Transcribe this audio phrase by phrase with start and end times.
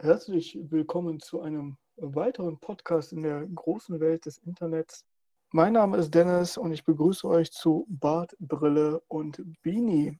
[0.00, 5.04] Herzlich willkommen zu einem weiteren Podcast in der großen Welt des Internets.
[5.50, 10.16] Mein Name ist Dennis und ich begrüße euch zu Bart, Brille und Beanie.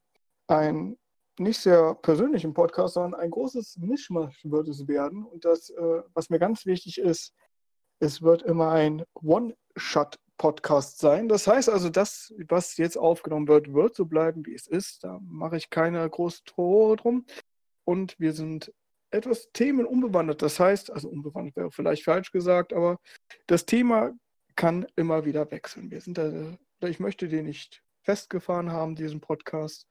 [0.49, 0.99] Ein
[1.39, 5.25] nicht sehr persönlichen Podcast, sondern ein großes Mischmasch wird es werden.
[5.25, 7.33] Und das, äh, was mir ganz wichtig ist,
[8.01, 11.29] es wird immer ein One-Shot-Podcast sein.
[11.29, 15.05] Das heißt also, das, was jetzt aufgenommen wird, wird so bleiben, wie es ist.
[15.05, 17.27] Da mache ich keine große Tore drum.
[17.85, 18.73] Und wir sind
[19.11, 20.43] etwas themenunbewandert.
[20.43, 22.99] Das heißt, also unbewandert wäre vielleicht falsch gesagt, aber
[23.47, 24.13] das Thema
[24.57, 25.91] kann immer wieder wechseln.
[25.91, 29.87] Wir sind da, ich möchte den nicht festgefahren haben, diesen Podcast.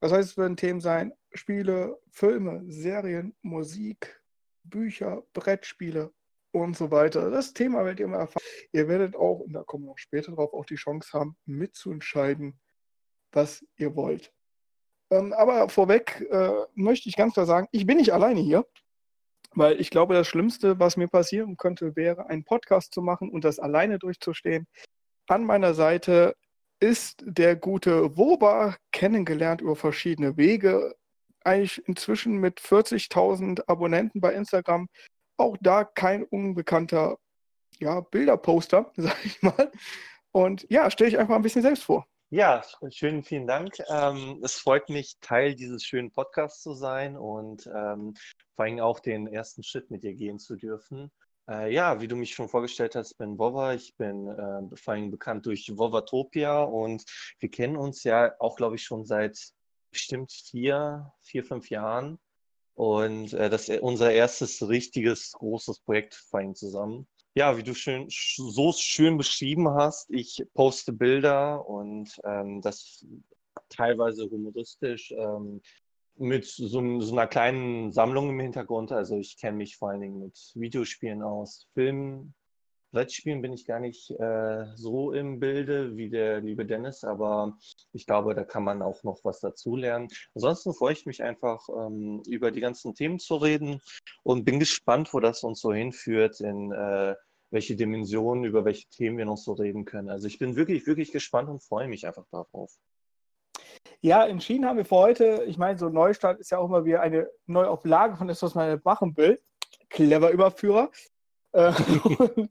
[0.00, 4.20] Das heißt, es werden Themen sein, Spiele, Filme, Serien, Musik,
[4.64, 6.12] Bücher, Brettspiele
[6.50, 7.30] und so weiter.
[7.30, 8.44] Das Thema werdet ihr immer erfahren.
[8.72, 12.58] Ihr werdet auch, und da kommen wir noch später drauf, auch die Chance haben, mitzuentscheiden,
[13.32, 14.33] was ihr wollt.
[15.14, 18.66] Ähm, aber vorweg äh, möchte ich ganz klar sagen, ich bin nicht alleine hier,
[19.54, 23.44] weil ich glaube, das Schlimmste, was mir passieren könnte, wäre, einen Podcast zu machen und
[23.44, 24.66] das alleine durchzustehen.
[25.28, 26.34] An meiner Seite
[26.80, 30.94] ist der gute Woba kennengelernt über verschiedene Wege.
[31.44, 34.88] Eigentlich inzwischen mit 40.000 Abonnenten bei Instagram.
[35.36, 37.18] Auch da kein unbekannter
[37.78, 39.70] ja, Bilderposter, sag ich mal.
[40.32, 42.06] Und ja, stelle ich einfach ein bisschen selbst vor.
[42.34, 43.78] Ja, schönen vielen Dank.
[43.88, 48.14] Ähm, es freut mich, Teil dieses schönen Podcasts zu sein und ähm,
[48.56, 51.12] vor allem auch den ersten Schritt mit dir gehen zu dürfen.
[51.48, 53.74] Äh, ja, wie du mich schon vorgestellt hast, bin Wova.
[53.74, 57.04] Ich bin äh, vor allem bekannt durch Wovatopia und
[57.38, 59.38] wir kennen uns ja auch, glaube ich, schon seit
[59.92, 62.18] bestimmt vier, vier, fünf Jahren.
[62.74, 67.74] Und äh, das ist unser erstes richtiges großes Projekt vor allem zusammen ja, wie du
[67.74, 73.04] schön, so schön beschrieben hast, ich poste Bilder und ähm, das
[73.68, 75.60] teilweise humoristisch ähm,
[76.16, 78.92] mit so, so, einer kleinen Sammlung im Hintergrund.
[78.92, 82.34] Also ich kenne mich vor allen Dingen mit Videospielen aus, Filmen,
[82.94, 87.58] Brettspielen bin ich gar nicht äh, so im Bilde wie der liebe Dennis, aber
[87.92, 90.08] ich glaube, da kann man auch noch was dazulernen.
[90.34, 93.80] Ansonsten freue ich mich einfach, ähm, über die ganzen Themen zu reden
[94.22, 97.16] und bin gespannt, wo das uns so hinführt, in äh,
[97.50, 100.10] welche Dimensionen, über welche Themen wir noch so reden können.
[100.10, 102.72] Also ich bin wirklich, wirklich gespannt und freue mich einfach darauf.
[104.00, 107.00] Ja, entschieden haben wir für heute, ich meine, so Neustart ist ja auch immer wieder
[107.00, 109.40] eine Neuauflage von das, was man machen will.
[109.88, 110.90] Clever Überführer.
[111.52, 111.72] Äh,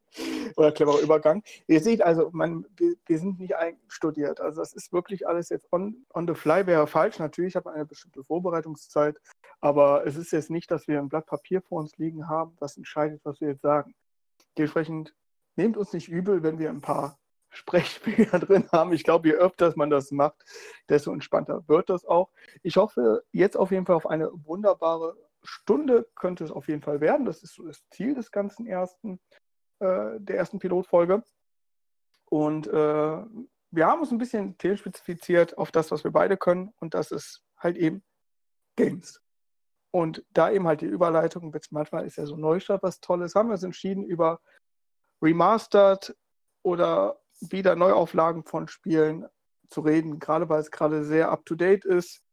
[0.55, 1.43] oder cleverer Übergang.
[1.67, 4.39] Ihr seht also, man, wir, wir, sind nicht einstudiert.
[4.39, 7.19] Also das ist wirklich alles jetzt on, on the fly, wäre falsch.
[7.19, 9.17] Natürlich hat man eine bestimmte Vorbereitungszeit,
[9.59, 12.77] aber es ist jetzt nicht, dass wir ein Blatt Papier vor uns liegen haben, was
[12.77, 13.93] entscheidet, was wir jetzt sagen.
[14.57, 15.15] Dementsprechend
[15.55, 17.19] nehmt uns nicht übel, wenn wir ein paar
[17.49, 18.93] Sprechspiele drin haben.
[18.93, 20.43] Ich glaube, je öfter man das macht,
[20.89, 22.29] desto entspannter wird das auch.
[22.61, 27.01] Ich hoffe jetzt auf jeden Fall auf eine wunderbare Stunde könnte es auf jeden Fall
[27.01, 27.25] werden.
[27.25, 29.19] Das ist so das Ziel des ganzen ersten,
[29.79, 31.23] äh, der ersten Pilotfolge.
[32.25, 36.73] Und äh, wir haben uns ein bisschen themenspezifiziert auf das, was wir beide können.
[36.79, 38.03] Und das ist halt eben
[38.75, 39.21] Games.
[39.95, 43.53] Und da eben halt die Überleitung, manchmal ist ja so Neustart was Tolles, haben wir
[43.53, 44.39] uns entschieden, über
[45.21, 46.15] Remastered
[46.63, 49.27] oder wieder Neuauflagen von Spielen
[49.69, 52.23] zu reden, gerade weil es gerade sehr up-to-date ist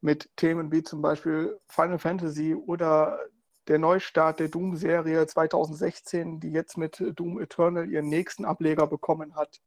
[0.00, 3.18] mit Themen wie zum Beispiel Final Fantasy oder
[3.66, 9.60] der Neustart der Doom-Serie 2016, die jetzt mit Doom Eternal ihren nächsten Ableger bekommen hat.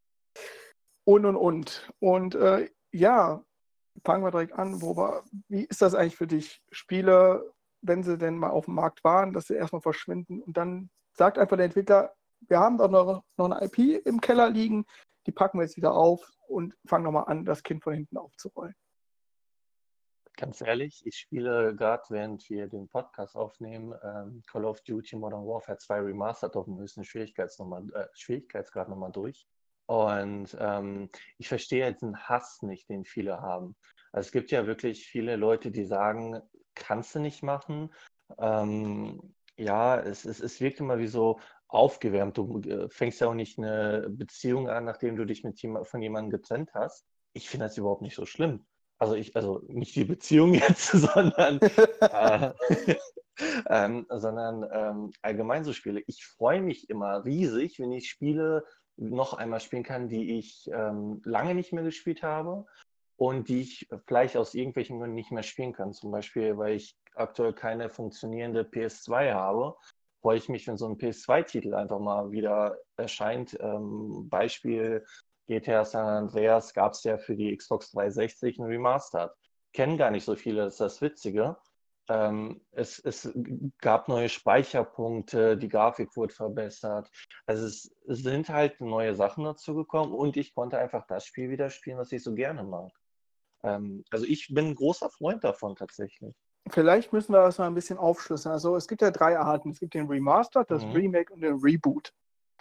[1.04, 1.92] Und und und.
[2.00, 3.44] Und äh, ja,
[4.04, 4.82] fangen wir direkt an.
[4.82, 6.62] War, wie ist das eigentlich für dich?
[6.72, 10.90] Spiele, wenn sie denn mal auf dem Markt waren, dass sie erstmal verschwinden und dann
[11.14, 12.14] sagt einfach der Entwickler,
[12.48, 14.86] wir haben doch noch, noch eine IP im Keller liegen,
[15.26, 18.76] die packen wir jetzt wieder auf und fangen nochmal an, das Kind von hinten aufzurollen.
[20.38, 25.46] Ganz ehrlich, ich spiele gerade, während wir den Podcast aufnehmen, ähm, Call of Duty Modern
[25.46, 29.48] Warfare 2 Remastered auf dem höchsten äh, Schwierigkeitsgrad nochmal durch.
[29.88, 33.76] Und ähm, ich verstehe jetzt den Hass nicht, den viele haben.
[34.12, 36.42] Also es gibt ja wirklich viele Leute, die sagen,
[36.74, 37.94] kannst du nicht machen.
[38.40, 42.38] Ähm, ja, es, es, es wirkt immer wie so aufgewärmt.
[42.38, 46.32] Du äh, fängst ja auch nicht eine Beziehung an, nachdem du dich mit von jemandem
[46.32, 47.06] getrennt hast.
[47.34, 48.66] Ich finde das überhaupt nicht so schlimm.
[48.98, 52.54] Also ich, also nicht die Beziehung jetzt, sondern, äh,
[53.70, 56.04] ähm, sondern ähm, allgemein so Spiele.
[56.08, 58.64] Ich freue mich immer riesig, wenn ich Spiele
[58.98, 62.66] noch einmal spielen kann, die ich ähm, lange nicht mehr gespielt habe
[63.18, 65.94] und die ich vielleicht aus irgendwelchen Gründen nicht mehr spielen kann.
[65.94, 69.76] Zum Beispiel, weil ich aktuell keine funktionierende PS2 habe,
[70.22, 73.58] freue ich mich, wenn so ein PS2-Titel einfach mal wieder erscheint.
[73.60, 75.06] Ähm, Beispiel
[75.48, 79.32] GTA San Andreas gab es ja für die Xbox 360 ein Remastered.
[79.74, 81.58] Kennen gar nicht so viele, das ist das Witzige.
[82.08, 83.32] Ähm, es, es
[83.80, 87.10] gab neue Speicherpunkte, die Grafik wurde verbessert.
[87.48, 91.50] Also es, es sind halt neue Sachen dazu gekommen und ich konnte einfach das Spiel
[91.50, 92.92] wieder spielen, was ich so gerne mag.
[93.64, 96.36] Ähm, also ich bin ein großer Freund davon tatsächlich.
[96.70, 98.54] Vielleicht müssen wir das mal ein bisschen aufschlüsseln.
[98.54, 99.72] Also es gibt ja drei Arten.
[99.72, 100.92] Es gibt den Remaster, das mhm.
[100.92, 102.14] Remake und den Reboot.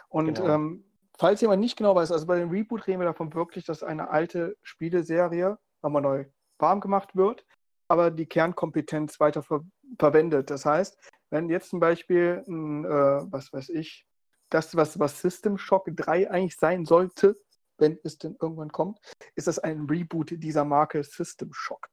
[0.08, 0.54] Und genau.
[0.54, 0.84] ähm,
[1.18, 4.10] falls jemand nicht genau weiß, also bei dem Reboot reden wir davon wirklich, dass eine
[4.10, 6.24] alte Spieleserie nochmal neu
[6.58, 7.44] warm gemacht wird,
[7.88, 9.64] aber die Kernkompetenz weiter ver
[9.98, 10.50] verwendet.
[10.50, 10.98] Das heißt,
[11.30, 14.06] wenn jetzt zum Beispiel, ein, äh, was weiß ich,
[14.50, 17.36] das, was, was System Shock 3 eigentlich sein sollte,
[17.78, 18.98] wenn es denn irgendwann kommt,
[19.34, 21.88] ist das ein Reboot dieser Marke System Shock.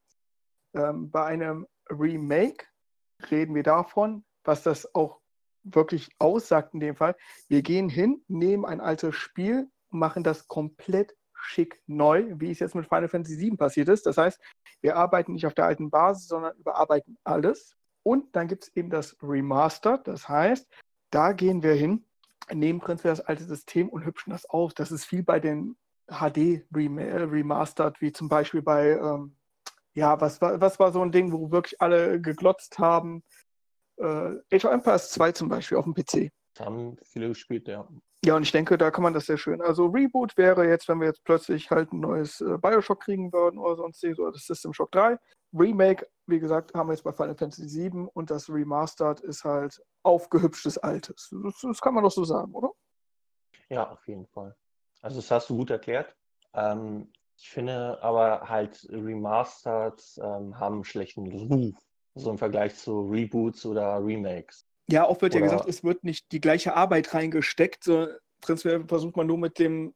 [0.74, 2.66] Ähm, bei einem Remake
[3.30, 5.20] reden wir davon, was das auch
[5.64, 7.16] wirklich aussagt in dem Fall.
[7.48, 12.76] Wir gehen hin, nehmen ein altes Spiel, machen das komplett schick neu, wie es jetzt
[12.76, 14.06] mit Final Fantasy VII passiert ist.
[14.06, 14.40] Das heißt,
[14.82, 17.76] wir arbeiten nicht auf der alten Basis, sondern überarbeiten alles.
[18.04, 19.98] Und dann gibt es eben das Remaster.
[19.98, 20.68] Das heißt,
[21.10, 22.06] da gehen wir hin,
[22.52, 24.74] nehmen prinzipiell das alte System und hübschen das auf.
[24.74, 25.76] Das ist viel bei den
[26.08, 29.36] HD Remastered, wie zum Beispiel bei ähm,
[29.94, 33.24] ja, was war, was war so ein Ding, wo wirklich alle geglotzt haben?
[33.98, 36.32] Äh, Age of Empires 2 zum Beispiel auf dem PC.
[36.60, 37.88] Haben viele gespielt, ja.
[38.24, 39.62] Ja, und ich denke, da kann man das sehr schön.
[39.62, 43.58] Also Reboot wäre jetzt, wenn wir jetzt plötzlich halt ein neues äh, Bioshock kriegen würden
[43.58, 45.18] oder sonst oder das System Shock 3.
[45.54, 49.82] Remake, wie gesagt, haben wir jetzt bei Final Fantasy 7 und das Remastered ist halt
[50.04, 51.34] aufgehübschtes Altes.
[51.44, 52.72] Das, das kann man doch so sagen, oder?
[53.70, 54.56] Ja, auf jeden Fall.
[55.02, 56.16] Also das hast du gut erklärt.
[56.54, 61.76] Ähm, ich finde aber halt Remastered ähm, haben einen schlechten Ruf,
[62.14, 64.68] so im Vergleich zu Reboots oder Remakes.
[64.92, 65.46] Ja, oft wird oder...
[65.46, 68.08] ja gesagt, es wird nicht die gleiche Arbeit reingesteckt, so
[68.42, 69.94] prinzipiell versucht man nur mit dem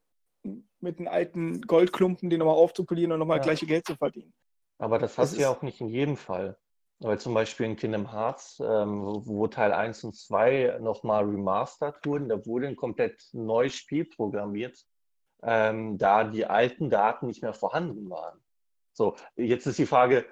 [0.79, 3.43] mit den alten Goldklumpen die nochmal aufzupolieren und nochmal ja.
[3.43, 4.33] gleiche Geld zu verdienen.
[4.77, 6.57] Aber das hast du ja auch nicht in jedem Fall.
[6.99, 12.29] Weil zum Beispiel in Kingdom Hearts, ähm, wo Teil 1 und 2 nochmal remastert wurden,
[12.29, 14.79] da wurde ein komplett neues Spiel programmiert,
[15.43, 18.39] ähm, da die alten Daten nicht mehr vorhanden waren.
[18.93, 20.25] So, jetzt ist die Frage,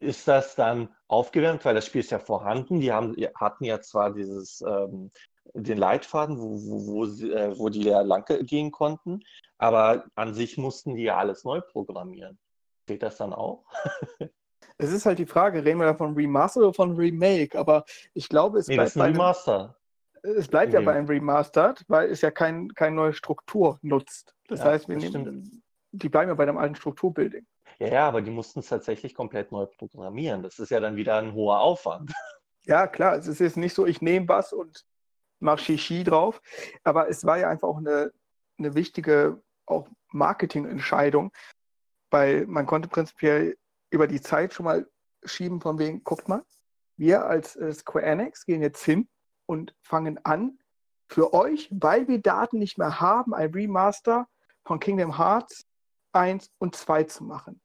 [0.00, 2.80] ist das dann aufgewärmt, weil das Spiel ist ja vorhanden.
[2.80, 5.10] Die haben, hatten ja zwar dieses, ähm,
[5.54, 9.20] den Leitfaden, wo, wo, wo, sie, äh, wo die ja lang gehen konnten,
[9.58, 12.38] aber an sich mussten die ja alles neu programmieren.
[12.86, 13.64] Geht das dann auch?
[14.78, 17.58] es ist halt die Frage, reden wir da von Remaster oder von Remake?
[17.58, 19.76] Aber ich glaube, es nee, bleibt das ist ein Remaster
[20.24, 20.74] es bleibt mhm.
[20.74, 24.34] ja bei einem Remastered, weil es ja kein, keine neue Struktur nutzt.
[24.48, 25.62] Das ja, heißt, wir das nehmen,
[25.92, 27.46] die bleiben ja bei einem alten Strukturbuilding.
[27.78, 30.42] Ja, ja, aber die mussten es tatsächlich komplett neu programmieren.
[30.42, 32.12] Das ist ja dann wieder ein hoher Aufwand.
[32.66, 34.86] Ja, klar, es ist jetzt nicht so, ich nehme was und
[35.38, 36.40] mache Shishi drauf,
[36.82, 38.10] aber es war ja einfach auch eine,
[38.56, 41.30] eine wichtige auch Marketingentscheidung,
[42.08, 43.58] weil man konnte prinzipiell
[43.90, 44.86] über die Zeit schon mal
[45.24, 46.42] schieben von wegen, guckt mal,
[46.96, 49.10] wir als äh, Square Enix gehen jetzt hin
[49.44, 50.58] und fangen an,
[51.06, 54.26] für euch, weil wir Daten nicht mehr haben, ein Remaster
[54.64, 55.66] von Kingdom Hearts
[56.12, 57.60] 1 und 2 zu machen.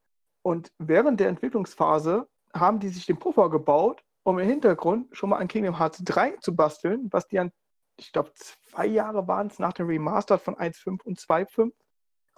[0.50, 5.38] Und während der Entwicklungsphase haben die sich den Puffer gebaut, um im Hintergrund schon mal
[5.38, 7.52] an Kingdom Hearts 3 zu basteln, was die an,
[7.98, 11.72] ich glaube, zwei Jahre waren es nach dem Remaster von 1.5 und 2.5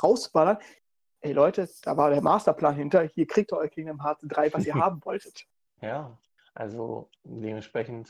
[0.03, 0.57] rausballern.
[1.21, 3.03] Ey Leute, da war der Masterplan hinter.
[3.03, 5.45] Hier kriegt ihr euer Kingdom Hearts 3, was ihr haben wolltet.
[5.79, 6.17] Ja,
[6.53, 8.09] also dementsprechend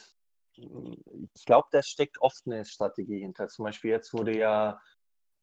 [0.55, 3.49] ich glaube, da steckt oft eine Strategie hinter.
[3.49, 4.81] Zum Beispiel jetzt wurde ja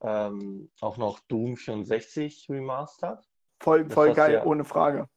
[0.00, 3.24] ähm, auch noch Doom 64 remastered.
[3.60, 5.08] Voll, voll geil, ja, ohne Frage.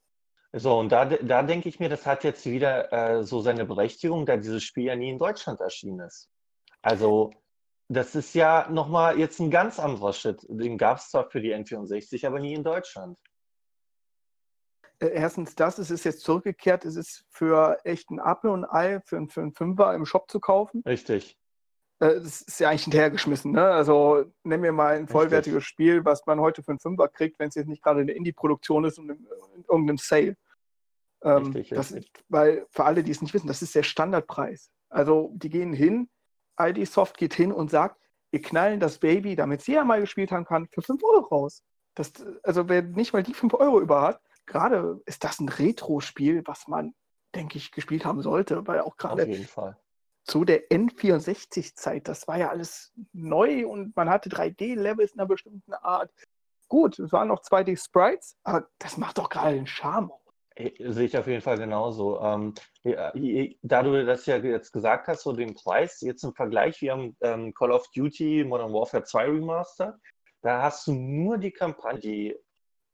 [0.52, 4.26] So, und da, da denke ich mir, das hat jetzt wieder äh, so seine Berechtigung,
[4.26, 6.28] da dieses Spiel ja nie in Deutschland erschienen ist.
[6.82, 7.32] Also,
[7.88, 10.44] das ist ja nochmal jetzt ein ganz anderer Schritt.
[10.48, 13.18] Den gab es zwar für die N64, aber nie in Deutschland.
[14.98, 19.26] Äh, erstens das, es ist jetzt zurückgekehrt, es ist für echten Apfel und Ei für,
[19.28, 20.82] für einen Fünfer im Shop zu kaufen.
[20.86, 21.38] Richtig.
[22.02, 23.52] Äh, das ist ja eigentlich hinterhergeschmissen.
[23.52, 23.64] Ne?
[23.64, 25.64] Also nennen wir mal ein vollwertiges.
[25.64, 28.84] Spiel, was man heute für einen Fünfer kriegt, wenn es jetzt nicht gerade eine Indie-Produktion
[28.84, 29.18] ist und in,
[29.54, 30.36] in irgendeinem Sale.
[31.22, 31.94] Ähm, richtig, das.
[32.28, 34.72] Weil für alle, die es nicht wissen, das ist der Standardpreis.
[34.88, 36.08] Also die gehen hin,
[36.60, 38.00] ID Soft geht hin und sagt,
[38.32, 41.62] wir knallen das Baby, damit sie ja mal gespielt haben kann, für 5 Euro raus.
[41.94, 46.42] Das, also wer nicht mal die 5 Euro über hat, gerade ist das ein Retro-Spiel,
[46.46, 46.94] was man,
[47.34, 49.26] denke ich, gespielt haben sollte, weil auch gerade
[50.24, 55.72] zu der N64-Zeit, das war ja alles neu und man hatte 3D-Levels in einer bestimmten
[55.74, 56.10] Art.
[56.68, 60.10] Gut, es waren noch 2D-Sprites, aber das macht doch gerade den Charme
[60.56, 62.20] Sehe ich auf jeden Fall genauso.
[62.20, 62.54] Ähm,
[63.62, 67.16] da du das ja jetzt gesagt hast, so den Preis, jetzt im Vergleich, wir haben
[67.22, 69.98] ähm, Call of Duty Modern Warfare 2 Remaster,
[70.42, 72.36] da hast du nur die Kampagne, die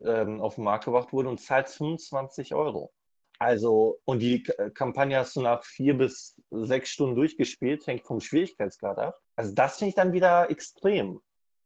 [0.01, 2.93] ähm, auf den Markt gebracht wurde und zahlst 25 Euro.
[3.39, 8.21] Also, und die K- Kampagne hast du nach vier bis sechs Stunden durchgespielt, hängt vom
[8.21, 9.21] Schwierigkeitsgrad ab.
[9.37, 11.21] Also, das finde ich dann wieder extrem.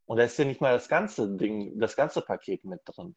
[0.04, 3.14] Und da ist ja nicht mal das ganze Ding, das ganze Paket mit drin.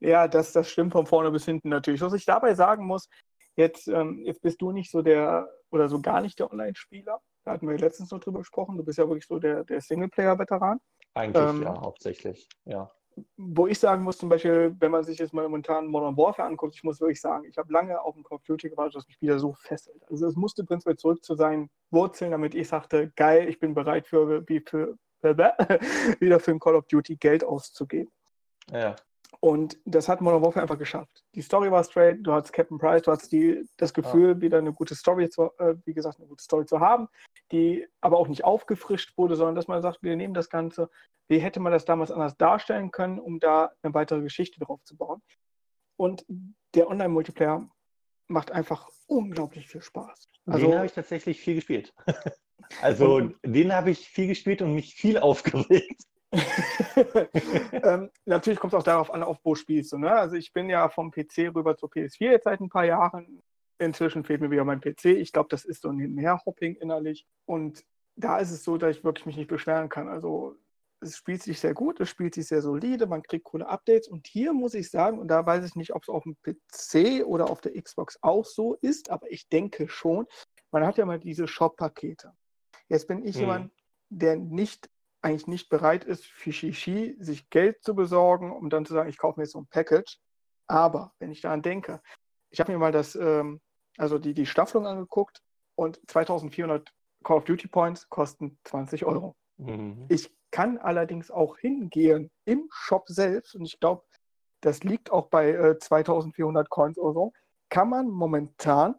[0.00, 2.00] Ja, das, das stimmt von vorne bis hinten natürlich.
[2.00, 3.08] Was ich dabei sagen muss,
[3.56, 7.20] jetzt, ähm, jetzt bist du nicht so der oder so gar nicht der Online-Spieler.
[7.44, 8.76] Da hatten wir letztens noch drüber gesprochen.
[8.76, 10.78] Du bist ja wirklich so der, der Singleplayer-Veteran.
[11.14, 12.48] Eigentlich Ähm, ja, hauptsächlich.
[12.64, 12.90] Ja.
[13.36, 16.74] Wo ich sagen muss, zum Beispiel, wenn man sich jetzt mal momentan Modern Warfare anguckt,
[16.74, 19.20] ich muss wirklich sagen, ich habe lange auf dem Call of Duty gewartet, dass mich
[19.20, 20.02] wieder so fesselt.
[20.10, 24.06] Also es musste prinzipiell zurück zu seinen Wurzeln, damit ich sagte, geil, ich bin bereit
[24.06, 28.12] für, wie für wieder für ein Call of Duty Geld auszugeben.
[28.70, 28.96] Ja.
[29.40, 31.24] Und das hat Modern Warfare einfach geschafft.
[31.34, 34.72] Die Story war straight, du hattest Captain Price, du hattest die, das Gefühl, wieder eine
[34.72, 37.08] gute Story zu, äh, wie gesagt, eine gute Story zu haben,
[37.52, 40.90] die aber auch nicht aufgefrischt wurde, sondern dass man sagt, wir nehmen das Ganze,
[41.28, 44.96] wie hätte man das damals anders darstellen können, um da eine weitere Geschichte drauf zu
[44.96, 45.22] bauen.
[45.96, 46.24] Und
[46.74, 47.68] der Online-Multiplayer
[48.26, 50.28] macht einfach unglaublich viel Spaß.
[50.46, 51.94] Also, den habe ich tatsächlich viel gespielt.
[52.82, 56.02] also, den habe ich viel gespielt und mich viel aufgeregt.
[57.72, 59.98] ähm, natürlich kommt es auch darauf an, auf wo spielst du.
[59.98, 60.10] Ne?
[60.12, 63.42] Also ich bin ja vom PC rüber zur PS4 jetzt seit ein paar Jahren.
[63.78, 65.06] Inzwischen fehlt mir wieder mein PC.
[65.06, 67.26] Ich glaube, das ist so ein Mehrhopping innerlich.
[67.44, 67.84] Und
[68.16, 70.08] da ist es so, dass ich wirklich mich nicht beschweren kann.
[70.08, 70.56] Also
[71.00, 74.08] es spielt sich sehr gut, es spielt sich sehr solide, man kriegt coole Updates.
[74.08, 77.24] Und hier muss ich sagen, und da weiß ich nicht, ob es auf dem PC
[77.26, 80.26] oder auf der Xbox auch so ist, aber ich denke schon,
[80.70, 82.32] man hat ja mal diese Shop-Pakete.
[82.88, 83.40] Jetzt bin ich Mhm.
[83.40, 83.72] jemand,
[84.08, 84.88] der nicht
[85.24, 89.16] eigentlich nicht bereit ist, für Shishi sich Geld zu besorgen, um dann zu sagen, ich
[89.16, 90.20] kaufe mir jetzt so ein Package.
[90.66, 92.00] Aber wenn ich daran denke,
[92.50, 93.60] ich habe mir mal das, ähm,
[93.96, 95.42] also die, die Staffelung angeguckt
[95.74, 96.92] und 2400
[97.24, 99.34] Call of Duty Points kosten 20 Euro.
[99.56, 100.06] Mhm.
[100.08, 104.04] Ich kann allerdings auch hingehen im Shop selbst und ich glaube,
[104.60, 107.32] das liegt auch bei äh, 2400 Coins oder so,
[107.70, 108.94] kann man momentan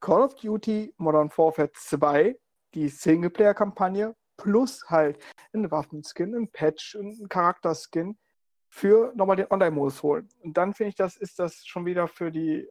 [0.00, 2.38] Call of Duty Modern Warfare 2,
[2.74, 5.18] die Singleplayer-Kampagne, plus halt
[5.52, 8.18] einen Waffenskin, einen Patch, einen Charakterskin
[8.68, 10.28] für nochmal den Online-Modus holen.
[10.42, 12.68] Und dann finde ich, das ist das schon wieder für die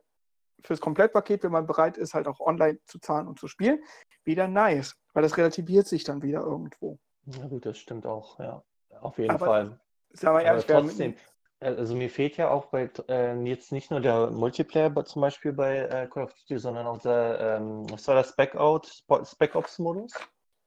[0.61, 3.81] fürs Komplettpaket, wenn man bereit ist, halt auch online zu zahlen und zu spielen,
[4.25, 4.95] wieder nice.
[5.13, 6.99] Weil das relativiert sich dann wieder irgendwo.
[7.25, 8.63] Na gut, das stimmt auch, ja.
[9.01, 9.79] Auf jeden Aber Fall.
[10.11, 11.15] Sagen wir Aber ehrlich, mit- trotzdem,
[11.61, 15.77] also mir fehlt ja auch bei äh, jetzt nicht nur der Multiplayer zum Beispiel bei
[15.77, 19.79] äh, Call of Duty, sondern auch der, ähm, was war das, Spec Out, Spec Ops
[19.79, 20.11] Modus?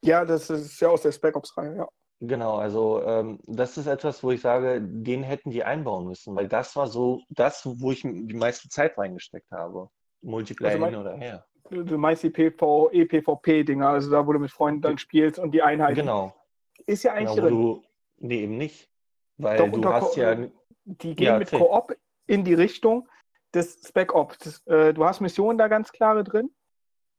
[0.04, 1.88] Ja, das ist ja aus der Spec Ops-Reihe, ja.
[2.20, 6.46] Genau, also ähm, das ist etwas, wo ich sage, den hätten die einbauen müssen, weil
[6.46, 9.88] das war so das, wo ich die meiste Zeit reingesteckt habe.
[10.20, 11.44] Multiplayer Also mein- oder her.
[11.70, 15.62] Du meinst die PvE, PvP-Dinger, also da, wo du mit Freunden dann spielst und die
[15.62, 15.94] Einheiten.
[15.96, 16.34] Genau,
[16.86, 17.50] Ist ja eigentlich genau, drin.
[17.62, 17.82] du,
[18.18, 18.88] nee, eben nicht,
[19.38, 20.34] weil Doch, du hast Ko- ja,
[20.84, 21.50] Die gehen Ja, mit.
[21.50, 23.08] Koop in die Richtung
[23.54, 24.38] des Spec Ops.
[24.38, 26.50] Das, äh, du hast Missionen da ganz klare drin.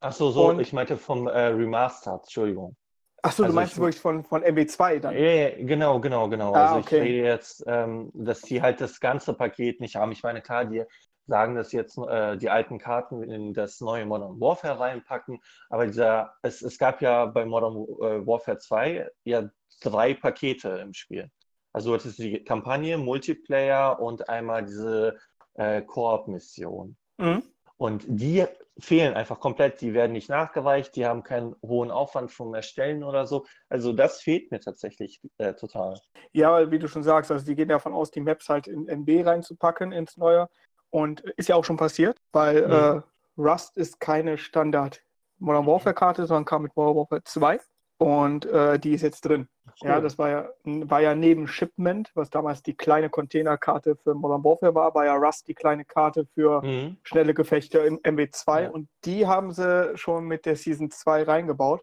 [0.03, 2.75] Ach so, so, Und- ich meinte vom äh, Remastered, Entschuldigung.
[3.21, 5.17] Achso, Also du meinst ich- wirklich von, von MW2 dann.
[5.17, 6.53] Ja, genau, genau, genau.
[6.53, 6.97] Ah, Also okay.
[6.97, 10.11] ich rede jetzt, ähm, dass die halt das ganze Paket nicht haben.
[10.11, 10.83] Ich meine, klar, die
[11.25, 16.33] sagen, dass jetzt äh, die alten Karten in das neue Modern Warfare reinpacken, aber dieser,
[16.41, 19.49] es, es gab ja bei Modern äh, Warfare 2 ja
[19.81, 21.29] drei Pakete im Spiel.
[21.71, 25.17] Also du hattest die Kampagne, Multiplayer und einmal diese
[25.53, 26.97] äh, Koop-Mission.
[27.19, 27.41] Mhm.
[27.83, 28.45] Und die
[28.79, 33.27] fehlen einfach komplett, die werden nicht nachgereicht, die haben keinen hohen Aufwand vom Erstellen oder
[33.27, 33.45] so.
[33.67, 35.99] Also das fehlt mir tatsächlich äh, total.
[36.31, 39.25] Ja, wie du schon sagst, also die gehen davon aus, die Maps halt in NB
[39.25, 40.47] reinzupacken ins Neue.
[40.91, 42.71] Und ist ja auch schon passiert, weil Mhm.
[42.71, 43.01] äh,
[43.41, 45.03] Rust ist keine Standard
[45.39, 47.59] Modern Warfare Karte, sondern kam mit Modern Warfare 2
[48.03, 49.47] und äh, die ist jetzt drin.
[49.81, 50.03] Ja, Cool.
[50.03, 54.75] das war ja, war ja neben Shipment, was damals die kleine Containerkarte für Modern Warfare
[54.75, 56.97] war, war ja Rust die kleine Karte für Mhm.
[57.03, 58.69] schnelle Gefechte im MW2 Ja.
[58.69, 61.81] und die haben sie schon mit der Season 2 reingebaut.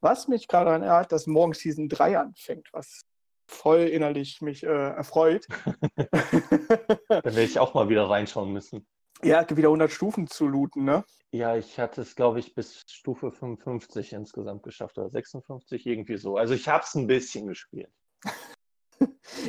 [0.00, 3.02] Was mich gerade daran erinnert, dass morgen Season 3 anfängt, was
[3.46, 5.46] voll innerlich mich äh, erfreut.
[7.08, 8.86] Dann werde ich auch mal wieder reinschauen müssen.
[9.22, 11.04] ja, wieder 100 Stufen zu looten, ne?
[11.34, 16.36] Ja, ich hatte es, glaube ich, bis Stufe 55 insgesamt geschafft oder 56, irgendwie so.
[16.36, 17.90] Also ich habe es ein bisschen gespielt.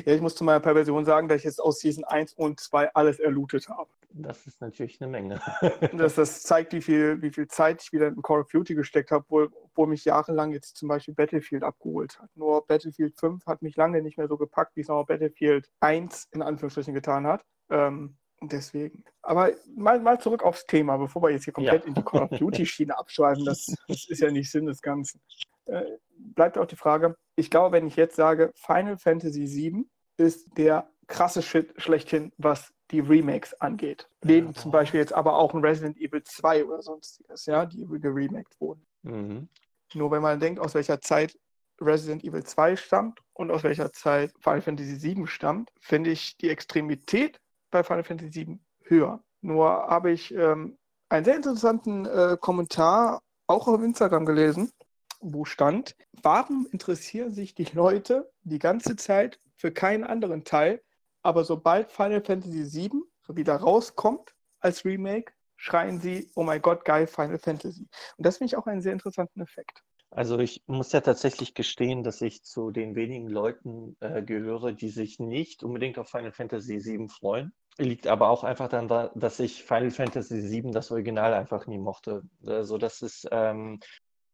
[0.06, 2.94] Ja, ich muss zu meiner Perversion sagen, dass ich jetzt aus Season 1 und 2
[2.96, 3.90] alles erlootet habe.
[4.10, 5.40] Das ist natürlich eine Menge.
[5.94, 9.12] Das, das zeigt, wie viel, wie viel Zeit ich wieder in Call of Duty gesteckt
[9.12, 12.30] habe, obwohl, obwohl mich jahrelang jetzt zum Beispiel Battlefield abgeholt hat.
[12.36, 16.30] Nur Battlefield 5 hat mich lange nicht mehr so gepackt, wie es noch Battlefield 1
[16.32, 17.44] in Anführungsstrichen getan hat.
[17.70, 18.18] Ähm,
[18.50, 19.04] deswegen.
[19.22, 21.88] Aber mal, mal zurück aufs Thema, bevor wir jetzt hier komplett Ja.
[21.88, 23.46] in die Call of Duty-Schiene abschweifen.
[23.46, 25.22] Das, das ist ja nicht Sinn des Ganzen.
[25.66, 25.84] Äh,
[26.18, 29.86] bleibt auch die Frage, ich glaube, wenn ich jetzt sage, Final Fantasy VII
[30.18, 34.08] ist der krasse Shit schlechthin, was die Remakes angeht.
[34.24, 38.60] Neben zum Beispiel jetzt aber auch ein Resident Evil 2 oder sonstiges, ja, die geremaked
[38.60, 38.86] wurden.
[39.04, 39.50] Mhm.
[39.96, 41.38] Nur wenn man denkt, aus welcher Zeit
[41.82, 46.50] Resident Evil 2 stammt und aus welcher Zeit Final Fantasy 7 stammt, finde ich die
[46.50, 47.40] Extremität
[47.74, 49.22] bei Final Fantasy 7 höher.
[49.42, 50.78] Nur habe ich ähm,
[51.10, 54.72] einen sehr interessanten äh, Kommentar auch auf Instagram gelesen,
[55.20, 60.82] wo stand, warum interessieren sich die Leute die ganze Zeit für keinen anderen Teil,
[61.22, 67.08] aber sobald Final Fantasy VII wieder rauskommt als Remake, schreien sie, oh mein Gott, geil,
[67.08, 67.88] Final Fantasy.
[68.18, 69.82] Und das finde ich auch einen sehr interessanten Effekt.
[70.10, 74.90] Also ich muss ja tatsächlich gestehen, dass ich zu den wenigen Leuten äh, gehöre, die
[74.90, 77.52] sich nicht unbedingt auf Final Fantasy VII freuen.
[77.78, 82.24] Liegt aber auch einfach daran, dass ich Final Fantasy VII, das Original, einfach nie mochte.
[82.46, 83.80] Also das ist ähm,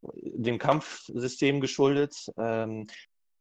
[0.02, 2.14] dem Kampfsystem geschuldet.
[2.36, 2.86] Ähm,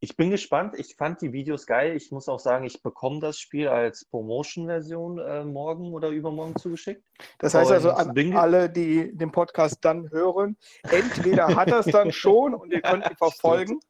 [0.02, 0.76] ich bin gespannt.
[0.78, 1.96] Ich fand die Videos geil.
[1.98, 7.04] Ich muss auch sagen, ich bekomme das Spiel als Promotion-Version äh, morgen oder übermorgen zugeschickt.
[7.38, 12.12] Das heißt also an alle, die den Podcast dann hören, entweder hat er es dann
[12.14, 13.80] schon und ihr könnt ihn verfolgen.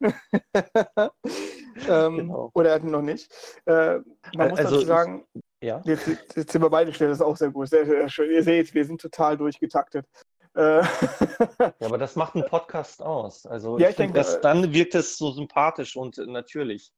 [1.88, 2.50] ähm, genau.
[2.54, 3.30] Oder er hat ihn noch nicht.
[3.66, 3.98] Äh,
[4.34, 5.24] man muss also dazu sagen,
[5.62, 5.82] ja.
[5.84, 7.68] jetzt, jetzt, sind wir beide schnell, das ist auch sehr gut.
[7.68, 8.30] Sehr, sehr schön.
[8.30, 10.06] Ihr seht, wir sind total durchgetaktet.
[10.54, 13.46] Äh, ja, aber das macht einen Podcast aus.
[13.46, 16.92] Also ja, ich, ich denke, dass, äh, dann wirkt es so sympathisch und natürlich.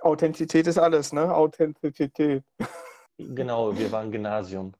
[0.00, 1.34] Authentizität ist alles, ne?
[1.34, 2.42] Authentizität.
[3.16, 4.74] Genau, wir waren Gymnasium.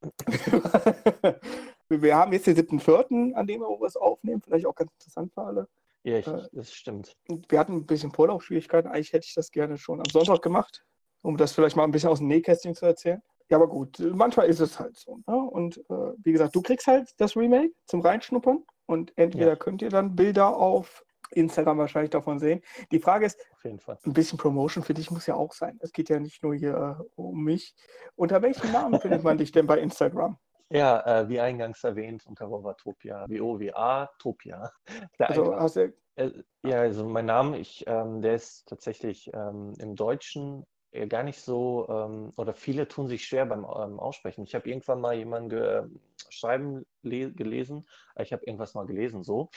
[1.88, 5.42] wir haben jetzt den 7.4., an dem wir was aufnehmen, vielleicht auch ganz interessant für
[5.42, 5.68] alle.
[6.04, 7.16] Ja, ich, äh, das stimmt.
[7.48, 8.90] Wir hatten ein bisschen Vorlaufschwierigkeiten.
[8.90, 10.84] Eigentlich hätte ich das gerne schon am Sonntag gemacht,
[11.28, 13.20] um das vielleicht mal ein bisschen aus dem Nähkästchen zu erzählen.
[13.50, 15.18] Ja, aber gut, manchmal ist es halt so.
[15.26, 15.36] Ne?
[15.36, 19.56] Und äh, wie gesagt, du kriegst halt das Remake zum Reinschnuppern und entweder ja.
[19.56, 22.62] könnt ihr dann Bilder auf Instagram wahrscheinlich davon sehen.
[22.92, 23.78] Die Frage ist, ein
[24.14, 25.76] bisschen Promotion für dich muss ja auch sein.
[25.82, 27.74] Es geht ja nicht nur hier äh, um mich.
[28.16, 30.38] Unter welchem Namen findet man dich denn bei Instagram?
[30.70, 33.28] Ja, äh, wie eingangs erwähnt, unter Wovatopia.
[33.28, 34.72] W-O-W-A, Topia.
[35.18, 35.92] Also hast du...
[36.16, 36.30] Äh,
[36.64, 40.64] ja, also mein Name, ich, ähm, der ist tatsächlich ähm, im Deutschen
[41.08, 44.44] gar nicht so, ähm, oder viele tun sich schwer beim ähm, Aussprechen.
[44.44, 49.22] Ich habe irgendwann mal jemanden ge ähm, schreiben gelesen, äh, ich habe irgendwas mal gelesen,
[49.22, 49.50] so.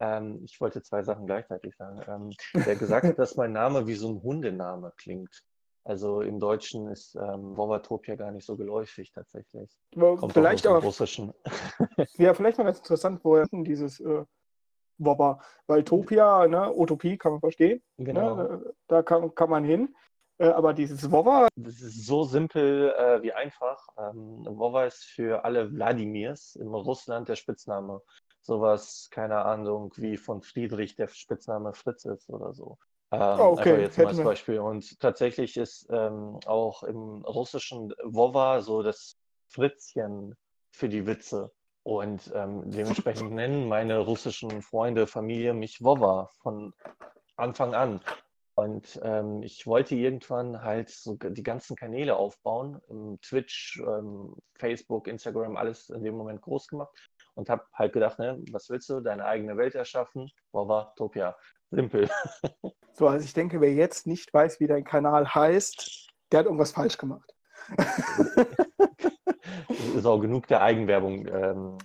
[0.00, 2.00] Ähm, ich wollte zwei Sachen gleichzeitig sagen.
[2.08, 5.44] Ähm, der gesagt hat, dass mein Name wie so ein Hundename klingt.
[5.84, 9.70] Also im Deutschen ist ähm, Wovatopia gar nicht so geläufig tatsächlich.
[9.94, 11.32] Kommt vielleicht auch Russischen.
[12.18, 14.24] ja, vielleicht mal ganz interessant, woher dieses äh,
[14.98, 17.82] Wobber, weil Topia, ne, Utopie kann man verstehen.
[17.98, 18.36] Genau.
[18.36, 19.94] Ne, da kann, kann man hin.
[20.42, 21.46] Äh, aber dieses Wova.
[21.54, 23.86] Das ist so simpel äh, wie einfach.
[23.96, 28.02] Ähm, Wova ist für alle Wladimirs in Russland der Spitzname.
[28.40, 32.76] Sowas, keine Ahnung, wie von Friedrich der Spitzname Fritz ist oder so.
[33.12, 33.82] Ähm, oh, okay.
[33.82, 34.58] jetzt mal als Beispiel.
[34.58, 40.34] Und tatsächlich ist ähm, auch im russischen Wova so das Fritzchen
[40.72, 41.52] für die Witze.
[41.84, 46.74] Und ähm, dementsprechend nennen meine russischen Freunde, Familie mich Wova von
[47.36, 48.00] Anfang an.
[48.54, 52.80] Und ähm, ich wollte irgendwann halt so die ganzen Kanäle aufbauen,
[53.22, 56.92] Twitch, ähm, Facebook, Instagram, alles in dem Moment groß gemacht
[57.34, 60.30] und habe halt gedacht, ne, was willst du, deine eigene Welt erschaffen?
[60.52, 61.36] Wova, Topia,
[61.70, 62.08] simpel.
[62.94, 66.72] So, also ich denke, wer jetzt nicht weiß, wie dein Kanal heißt, der hat irgendwas
[66.72, 67.34] falsch gemacht.
[69.96, 71.26] ist auch genug der Eigenwerbung.
[71.26, 71.78] Ähm,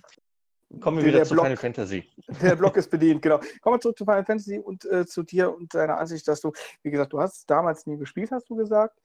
[0.80, 2.10] Kommen wir wieder zu Blog, Final Fantasy.
[2.42, 3.38] Der Blog ist bedient, genau.
[3.62, 6.52] Kommen wir zurück zu Final Fantasy und äh, zu dir und deiner Ansicht, dass du,
[6.82, 8.98] wie gesagt, du hast damals nie gespielt, hast du gesagt.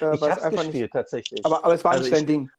[0.00, 1.44] Äh, ich habe gespielt, nicht, tatsächlich.
[1.44, 2.50] Aber, aber es war also nicht dein ich, Ding.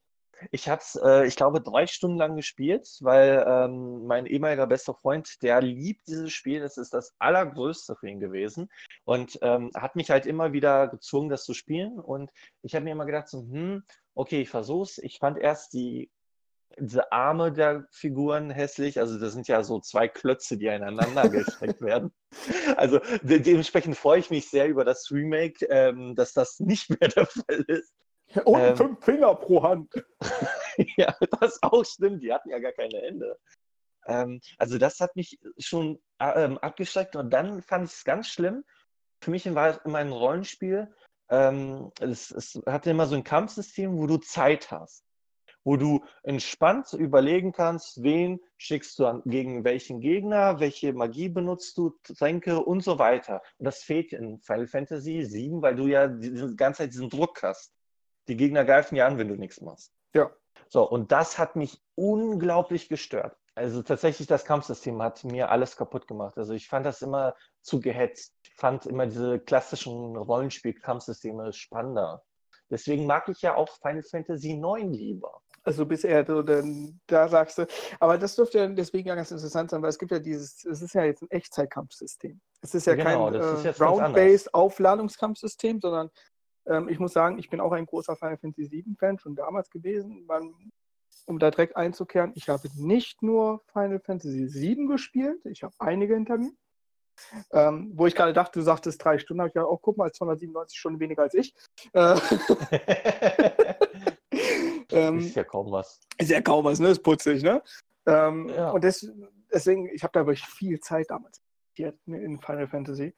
[0.52, 4.96] Ich habe es, äh, ich glaube, drei Stunden lang gespielt, weil ähm, mein ehemaliger bester
[4.96, 6.60] Freund, der liebt dieses Spiel.
[6.60, 8.70] Das ist das allergrößte für ihn gewesen
[9.06, 12.00] und ähm, hat mich halt immer wieder gezwungen, das zu spielen.
[12.00, 12.32] Und
[12.64, 13.84] ich habe mir immer gedacht, so, hm,
[14.16, 14.98] okay, ich versuch's.
[14.98, 16.10] Ich fand erst die
[16.80, 19.00] diese Arme der Figuren hässlich.
[19.00, 22.14] Also das sind ja so zwei Klötze, die aneinander gestreckt werden.
[22.78, 27.10] Also de dementsprechend freue ich mich sehr über das Remake, ähm, dass das nicht mehr
[27.10, 27.94] der Fall ist.
[28.46, 29.92] Und ähm, fünf Finger pro Hand.
[30.98, 32.24] ja, das auch stimmt.
[32.24, 33.38] Die hatten ja gar keine Hände.
[34.06, 38.64] Ähm, also das hat mich schon ähm, abgeschreckt und dann fand ich es ganz schlimm.
[39.20, 40.94] Für mich war es immer ein Rollenspiel.
[41.30, 45.06] Ähm, es, es hatte immer so ein Kampfsystem, wo du Zeit hast
[45.64, 51.78] wo du entspannt überlegen kannst, wen schickst du an, gegen welchen Gegner, welche Magie benutzt
[51.78, 53.42] du, Tränke und so weiter.
[53.58, 57.44] Und das fehlt in Final Fantasy 7, weil du ja die ganze Zeit diesen Druck
[57.44, 57.74] hast.
[58.28, 59.94] Die Gegner greifen ja an, wenn du nichts machst.
[60.14, 60.32] Ja.
[60.70, 63.36] So, und das hat mich unglaublich gestört.
[63.56, 66.38] Also tatsächlich, das Kampfsystem hat mir alles kaputt gemacht.
[66.38, 68.34] Also ich fand das immer zu gehetzt.
[68.44, 72.24] Ich fand immer diese klassischen Rollenspiel-Kampfsysteme spannender.
[72.72, 75.42] Deswegen mag ich ja auch Final Fantasy IX lieber.
[75.64, 77.68] Also bisher, so, dann, da sagst du,
[78.00, 80.82] aber das dürfte ja deswegen ja ganz interessant sein, weil es gibt ja dieses, es
[80.82, 82.42] ist ja jetzt ein Echtzeitkampfsystem.
[82.62, 86.10] Es ist ja genau, kein äh, Round-Based Aufladungskampfsystem, sondern
[86.66, 90.26] ähm, ich muss sagen, ich bin auch ein großer Final Fantasy VII-Fan, schon damals gewesen.
[90.26, 90.54] Man,
[91.26, 96.16] um da direkt einzukehren, ich habe nicht nur Final Fantasy VII gespielt, ich habe einige
[96.16, 96.54] hinter mir.
[97.52, 100.12] Ähm, wo ich gerade dachte, du sagtest drei Stunden, habe ich ja auch, guck mal,
[100.12, 101.54] 297 Stunden weniger als ich.
[101.94, 102.16] Äh,
[104.92, 106.00] ähm, ist ja kaum was.
[106.18, 106.90] Ist ja kaum was, ne?
[106.90, 107.62] Ist putzig, ne?
[108.06, 108.72] Ähm, ja.
[108.72, 109.10] Und das,
[109.52, 111.42] deswegen, ich habe da wirklich viel Zeit damals
[111.78, 113.14] in Final Fantasy.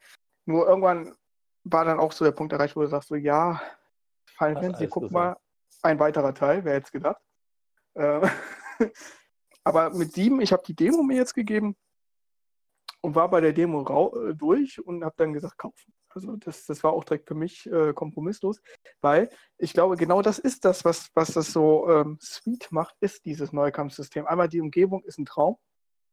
[0.46, 1.14] Nur irgendwann
[1.64, 3.60] war dann auch so der Punkt erreicht, wo du sagst, so, ja,
[4.38, 5.36] Final Fantasy, guck mal,
[5.82, 7.20] ein weiterer Teil, wer jetzt gedacht.
[7.94, 8.26] Äh,
[9.64, 11.76] aber mit sieben, ich habe die Demo mir jetzt gegeben
[13.04, 15.92] und war bei der Demo äh, durch und habe dann gesagt, kaufen.
[16.08, 18.62] Also das, das war auch direkt für mich äh, kompromisslos,
[19.02, 23.26] weil ich glaube, genau das ist das, was, was das so ähm, sweet macht, ist
[23.26, 24.26] dieses neue Kampfsystem.
[24.26, 25.58] Einmal die Umgebung ist ein Traum.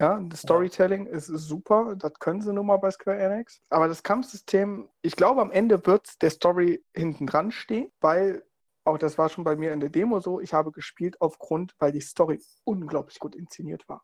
[0.01, 3.61] Ja, das Storytelling ist, ist, super, das können sie nun mal bei Square Enix.
[3.69, 8.43] Aber das Kampfsystem, ich glaube, am Ende wird der Story hinten dran stehen, weil
[8.83, 11.91] auch das war schon bei mir in der Demo so, ich habe gespielt aufgrund, weil
[11.93, 14.03] die Story unglaublich gut inszeniert war.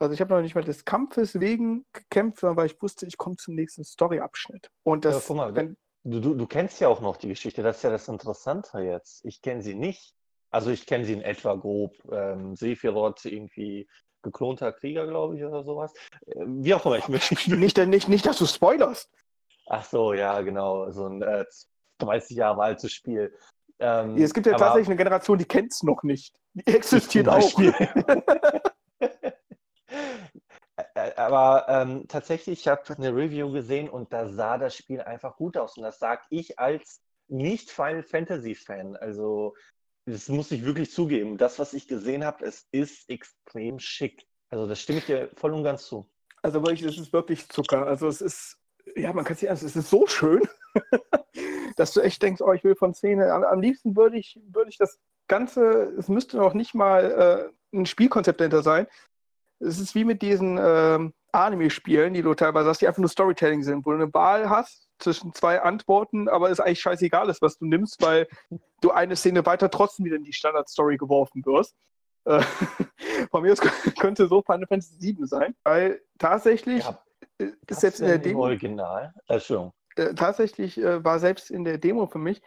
[0.00, 3.18] Also ich habe noch nicht mal des Kampfes wegen gekämpft, sondern weil ich wusste, ich
[3.18, 4.70] komme zum nächsten Story-Abschnitt.
[4.82, 7.62] Und das, ja, guck mal, wenn, du, du, du kennst ja auch noch die Geschichte,
[7.62, 9.24] das ist ja das Interessante jetzt.
[9.26, 10.14] Ich kenne sie nicht.
[10.50, 11.94] Also ich kenne sie in etwa grob.
[12.10, 13.88] Ähm, Sephiroth irgendwie
[14.22, 15.92] geklonter Krieger, glaube ich, oder sowas.
[16.26, 19.10] Äh, wie auch immer, ich möchte nicht, nicht, nicht, dass du spoilerst.
[19.66, 20.90] Ach so, ja, genau.
[20.90, 21.44] So ein äh,
[21.98, 23.36] 30 Jahre altes Spiel.
[23.78, 26.34] Ähm, es gibt ja aber, tatsächlich eine Generation, die kennt es noch nicht.
[26.54, 27.52] Die existiert auch.
[31.26, 35.56] aber ähm, tatsächlich, ich habe eine Review gesehen und da sah das Spiel einfach gut
[35.56, 35.76] aus.
[35.76, 38.96] Und das sage ich als nicht Final Fantasy Fan.
[38.96, 39.54] Also,
[40.06, 41.38] das muss ich wirklich zugeben.
[41.38, 44.26] Das, was ich gesehen habe, es ist extrem schick.
[44.50, 46.08] Also, das stimme ich dir voll und ganz zu.
[46.42, 47.86] Also, wirklich, es ist wirklich Zucker.
[47.86, 48.58] Also, es ist,
[48.96, 50.42] ja, man kann es nicht es ist so schön,
[51.76, 53.32] dass du echt denkst, oh, ich will von Szene.
[53.32, 57.76] Am, am liebsten würde ich, würde ich das Ganze, es müsste noch nicht mal äh,
[57.76, 58.86] ein Spielkonzept dahinter sein,
[59.60, 63.62] es ist wie mit diesen ähm, Anime-Spielen, die du teilweise hast, die einfach nur Storytelling
[63.62, 67.58] sind, wo du eine Wahl hast zwischen zwei Antworten, aber es eigentlich scheißegal ist, was
[67.58, 68.26] du nimmst, weil
[68.80, 71.74] du eine Szene weiter trotzdem wieder in die Standard-Story geworfen wirst.
[72.24, 72.42] Äh,
[73.30, 73.60] von mir aus
[73.98, 77.02] könnte so Final Fantasy 7 sein, weil tatsächlich ja,
[77.66, 78.42] ist jetzt in der Demo.
[78.42, 79.14] Original?
[79.26, 79.72] Entschuldigung.
[79.96, 82.42] Äh, tatsächlich äh, war selbst in der Demo für mich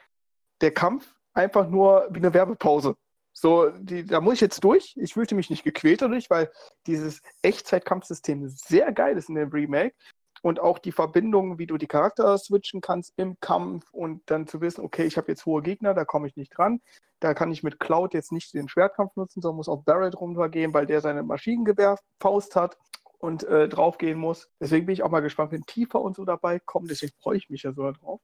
[0.61, 2.95] der Kampf einfach nur wie eine Werbepause.
[3.33, 4.95] So, die, da muss ich jetzt durch.
[4.95, 6.51] Ich fühlte mich nicht gequält dadurch, weil
[6.85, 9.95] dieses Echtzeitkampfsystem sehr geil ist in dem Remake.
[10.43, 14.59] Und auch die Verbindung, wie du die Charakter switchen kannst im Kampf und dann zu
[14.61, 16.81] wissen, okay, ich habe jetzt hohe Gegner, da komme ich nicht dran.
[17.21, 20.73] Da kann ich mit Cloud jetzt nicht den Schwertkampf nutzen, sondern muss auf Barrett runtergehen,
[20.73, 22.77] weil der seine Maschinengewehrfaust hat
[23.19, 24.49] und äh, draufgehen muss.
[24.59, 26.87] Deswegen bin ich auch mal gespannt, wenn Tiefer und so dabei kommen.
[26.87, 28.19] Deswegen freue ich mich ja so drauf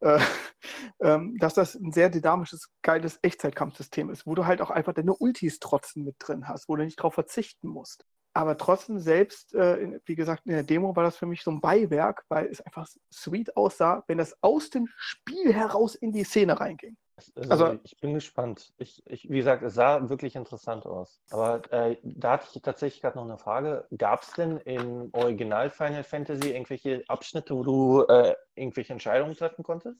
[0.00, 0.18] äh,
[1.00, 5.14] ähm, dass das ein sehr dynamisches, geiles Echtzeitkampfsystem ist, wo du halt auch einfach deine
[5.14, 8.04] Ultis trotzdem mit drin hast, wo du nicht drauf verzichten musst.
[8.34, 11.60] Aber trotzdem selbst, äh, wie gesagt, in der Demo war das für mich so ein
[11.60, 16.60] Beiwerk, weil es einfach sweet aussah, wenn das aus dem Spiel heraus in die Szene
[16.60, 16.96] reinging.
[17.34, 18.72] Also, also, ich bin gespannt.
[18.78, 21.20] Ich, ich, wie gesagt, es sah wirklich interessant aus.
[21.30, 23.86] Aber äh, da hatte ich tatsächlich gerade noch eine Frage.
[23.96, 29.64] Gab es denn im Original Final Fantasy irgendwelche Abschnitte, wo du äh, irgendwelche Entscheidungen treffen
[29.64, 29.98] konntest?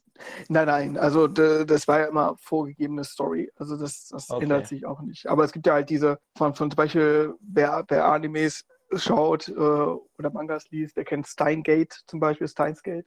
[0.49, 0.97] Nein, nein.
[0.97, 3.51] Also das war ja immer vorgegebene Story.
[3.57, 4.45] Also das, das okay.
[4.45, 5.27] ändert sich auch nicht.
[5.27, 9.53] Aber es gibt ja halt diese, von, von zum Beispiel, wer, wer Animes schaut äh,
[9.53, 13.07] oder Mangas liest, der kennt Steingate zum Beispiel, Steins Gate.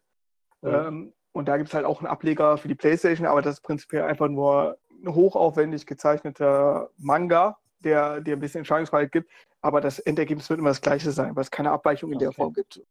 [0.62, 0.70] Mhm.
[0.70, 3.62] Ähm, und da gibt es halt auch einen Ableger für die PlayStation, aber das ist
[3.62, 9.32] prinzipiell einfach nur ein hochaufwendig gezeichneter Manga, der dir ein bisschen Entscheidungsfreiheit gibt.
[9.62, 12.26] Aber das Endergebnis wird immer das gleiche sein, weil es keine Abweichung in okay.
[12.26, 12.82] der Form gibt.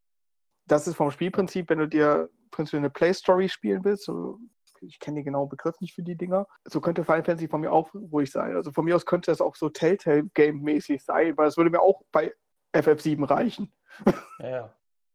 [0.67, 4.39] Das ist vom Spielprinzip, wenn du dir prinzipiell eine Play-Story spielen willst, so,
[4.81, 7.73] ich kenne den genauen Begriff nicht für die Dinger, so könnte Final Fantasy von mir
[7.73, 8.55] auch ruhig sein.
[8.55, 12.03] Also von mir aus könnte das auch so Telltale-Game-mäßig sein, weil es würde mir auch
[12.13, 12.33] bei
[12.73, 13.73] FF7 reichen.
[14.39, 14.73] Ja.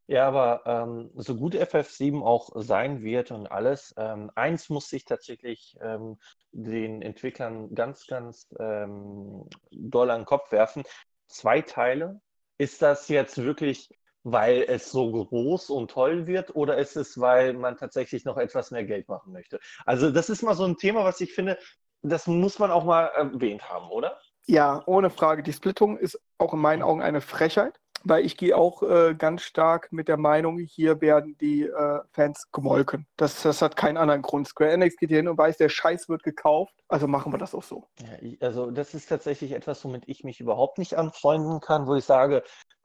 [0.08, 5.04] Ja, aber ähm, so gut FF7 auch sein wird und alles, ähm, eins muss ich
[5.04, 6.20] tatsächlich ähm,
[6.52, 10.84] den Entwicklern ganz, ganz ähm, doll an den Kopf werfen.
[11.28, 12.22] Zwei Teile.
[12.58, 13.90] Ist das jetzt wirklich,
[14.24, 18.70] weil es so groß und toll wird oder ist es, weil man tatsächlich noch etwas
[18.70, 19.60] mehr Geld machen möchte?
[19.86, 21.58] Also das ist mal so ein Thema, was ich finde,
[22.04, 24.20] das muss man auch mal erwähnt haben, oder?
[24.46, 25.42] Ja, ohne Frage.
[25.42, 29.42] Die Splittung ist auch in meinen Augen eine Frechheit weil ich gehe auch äh, ganz
[29.42, 33.08] stark mit der Meinung, hier werden die äh, Fans gemolken.
[33.18, 34.48] Das, das hat keinen anderen Grund.
[34.48, 37.54] Square Enix geht hier hin und weiß, der Scheiß wird gekauft, also machen wir das
[37.54, 37.88] auch so.
[38.00, 42.06] Ja, also das ist tatsächlich etwas, womit ich mich überhaupt nicht anfreunden kann, wo ich
[42.06, 42.44] sage,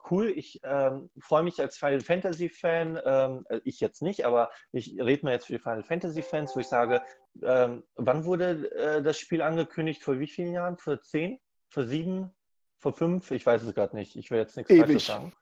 [0.09, 4.49] cool, ich ähm, freue mich als Final Fantasy Fan, ähm, äh, ich jetzt nicht, aber
[4.71, 7.01] ich rede mal jetzt für die Final Fantasy Fans, wo ich sage,
[7.43, 10.03] ähm, wann wurde äh, das Spiel angekündigt?
[10.03, 10.77] Vor wie vielen Jahren?
[10.77, 11.39] Vor zehn?
[11.69, 12.33] Vor sieben?
[12.81, 14.85] Vor fünf, ich weiß es gerade nicht, ich will jetzt nichts Ewig.
[14.85, 15.33] Falsches sagen.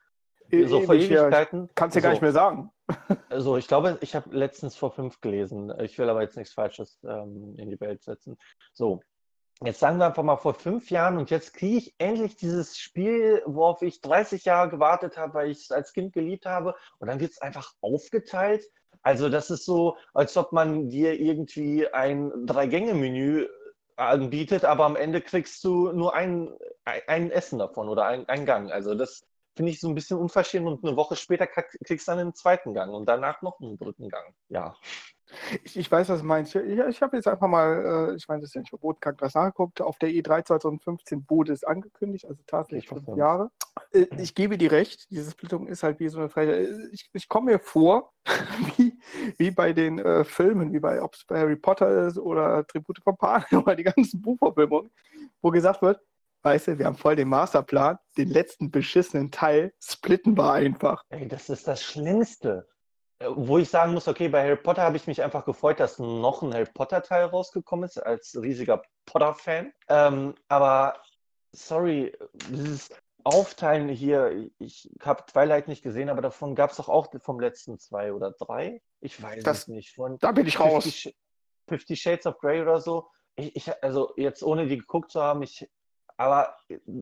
[0.52, 1.24] E So vor ewig, ja.
[1.24, 1.70] Ewigkeiten.
[1.76, 2.72] Kannst du so, gar nicht mehr sagen.
[3.30, 5.72] Also ich glaube, ich habe letztens vor fünf gelesen.
[5.80, 8.38] Ich will aber jetzt nichts Falsches ähm, in die Welt setzen.
[8.74, 9.02] So,
[9.64, 13.44] jetzt sagen wir einfach mal vor fünf Jahren und jetzt kriege ich endlich dieses Spiel,
[13.46, 16.74] worauf ich 30 Jahre gewartet habe, weil ich es als Kind geliebt habe.
[16.98, 18.66] Und dann wird es einfach aufgeteilt.
[19.02, 23.48] Also das ist so, als ob man dir irgendwie ein Drei-Gänge-Menü
[24.00, 26.50] anbietet, aber am Ende kriegst du nur ein,
[27.08, 28.72] ein Essen davon oder ein, ein Gang.
[28.72, 29.22] Also das
[29.56, 32.34] finde ich so ein bisschen unverschämt und eine Woche später krieg- kriegst du dann einen
[32.34, 34.34] zweiten Gang und danach noch einen dritten Gang.
[34.48, 34.76] Ja.
[35.64, 36.56] Ich, ich weiß, was du meinst.
[36.56, 39.16] Ich, ich habe jetzt einfach mal, äh, ich meine, das ist ja nicht verboten, kann
[39.20, 39.80] was nachgeguckt.
[39.80, 43.52] Auf der E3 2015 wurde es angekündigt, also tatsächlich fünf Jahre.
[43.92, 46.90] Äh, Ich gebe dir recht, diese Splittung ist halt wie so eine Frage.
[46.92, 48.12] Ich, ich komme mir vor,
[48.78, 48.89] wie,
[49.38, 53.00] wie bei den äh, Filmen, wie bei, ob es bei Harry Potter ist oder Tribute
[53.04, 54.92] von Panem oder die ganzen Buchverfilmungen,
[55.42, 56.00] wo gesagt wird,
[56.44, 61.04] weißt du, wir haben voll den Masterplan, den letzten beschissenen Teil splitten wir einfach.
[61.10, 62.68] Ey, das ist das Schlimmste.
[63.20, 66.00] Äh, Wo ich sagen muss, okay, bei Harry Potter habe ich mich einfach gefreut, dass
[66.00, 69.74] noch ein Harry Potter-Teil rausgekommen ist, als riesiger Potter-Fan.
[69.90, 71.02] Ähm, aber
[71.52, 72.16] sorry,
[73.24, 77.78] Aufteilen hier, ich habe Twilight nicht gesehen, aber davon gab es doch auch vom letzten
[77.78, 78.82] zwei oder drei.
[79.02, 79.94] Ich weiß Das- es nicht.
[79.96, 80.84] Von Da bin ich raus.
[80.86, 81.16] Fifty, Sh-
[81.68, 83.10] Fifty Shades of Grey oder so.
[83.36, 85.70] Ich, ich, also jetzt ohne die geguckt zu haben, ich,
[86.18, 86.58] aber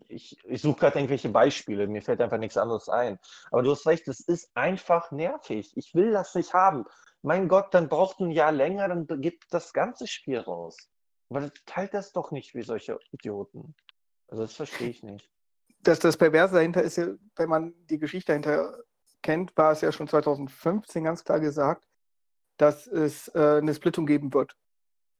[0.08, 1.88] ich, ich suche gerade irgendwelche Beispiele.
[1.88, 3.20] Mir fällt einfach nichts anderes ein.
[3.52, 5.76] Aber du hast recht, es ist einfach nervig.
[5.78, 6.86] Ich will das nicht haben.
[7.22, 10.78] Mein Gott, dann braucht ein Jahr länger, dann gibt das ganze Spiel raus.
[11.30, 13.76] Aber teilt das doch nicht wie solche Idioten.
[14.28, 15.30] Also das verstehe ich nicht.
[15.88, 18.78] Das, das Perverse dahinter ist ja, wenn man die Geschichte dahinter
[19.22, 21.86] kennt, war es ja schon 2015 ganz klar gesagt,
[22.58, 24.56] dass es äh, eine Splittung geben wird.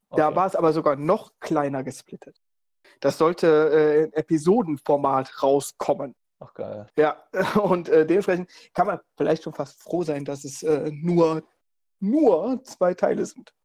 [0.10, 0.36] Da Okay.
[0.36, 2.42] war es aber sogar noch kleiner gesplittet.
[3.00, 6.16] Das sollte äh, in Episodenformat rauskommen.
[6.40, 6.88] Ach geil.
[6.98, 7.24] Ja,
[7.62, 11.44] und äh, dementsprechend kann man vielleicht schon fast froh sein, dass es äh, nur,
[12.00, 13.54] nur zwei Teile sind.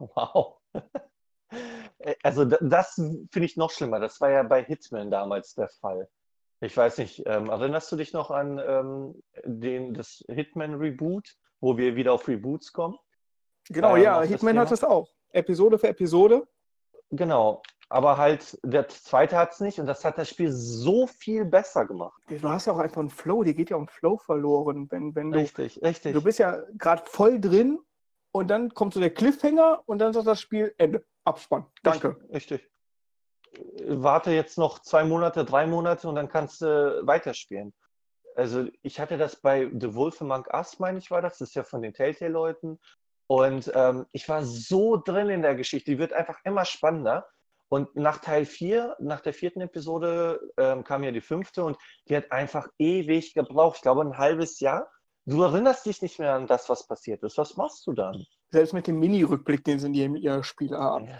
[0.00, 0.60] Wow.
[1.98, 4.00] Äh, Also da- das finde ich noch schlimmer.
[4.00, 6.08] Das war ja bei Hitman damals der Fall.
[6.60, 11.94] Ich weiß nicht, ähm, erinnerst du dich noch an ähm, den, das Hitman-Reboot, wo wir
[11.94, 12.96] wieder auf Reboots kommen?
[13.68, 15.08] Genau, Ähm, ja, auf das Hitman hat es auch.
[15.30, 16.46] Episode für Episode.
[17.10, 21.44] Genau, aber halt der zweite hat es nicht und das hat das Spiel so viel
[21.44, 22.20] besser gemacht.
[22.28, 25.30] Du hast ja auch einfach einen Flow, dir geht ja um Flow verloren, wenn, wenn
[25.30, 26.12] du Richtig, richtig.
[26.12, 27.78] Du bist ja gerade voll drin
[28.32, 31.04] und dann kommt so der Cliffhanger und dann sagt das Spiel Ende.
[31.28, 31.66] Abspann.
[31.82, 32.16] Danke.
[32.32, 32.68] Richtig.
[33.86, 37.72] Warte jetzt noch zwei Monate, drei Monate und dann kannst du weiterspielen.
[38.34, 41.38] Also ich hatte das bei The Wolf Among Us, meine ich, war das.
[41.38, 42.78] Das ist ja von den Telltale-Leuten.
[43.26, 45.90] Und ähm, ich war so drin in der Geschichte.
[45.90, 47.26] Die wird einfach immer spannender.
[47.68, 51.76] Und nach Teil 4, nach der vierten Episode, ähm, kam ja die fünfte und
[52.08, 53.76] die hat einfach ewig gebraucht.
[53.76, 54.90] Ich glaube, ein halbes Jahr.
[55.26, 57.36] Du erinnerst dich nicht mehr an das, was passiert ist.
[57.36, 58.24] Was machst du dann?
[58.50, 61.06] Selbst mit dem Mini-Rückblick, den sie in jedem ihrer Spiele haben.
[61.06, 61.18] Ja,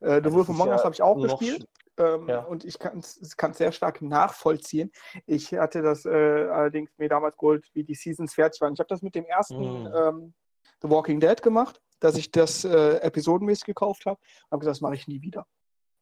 [0.00, 1.66] Äh, The das Wolf Among Us ja habe ich auch gespielt.
[1.96, 2.40] Ähm, Ja.
[2.44, 3.14] Und ich kann es
[3.54, 4.92] sehr stark nachvollziehen.
[5.26, 8.74] Ich hatte das äh, allerdings mir damals geholt, wie die Seasons fertig waren.
[8.74, 9.86] Ich habe das mit dem ersten Mm.
[9.92, 10.34] ähm,
[10.80, 14.20] The Walking Dead gemacht, dass ich das äh, episodenmäßig gekauft habe.
[14.52, 15.44] habe gesagt, das mache ich nie wieder.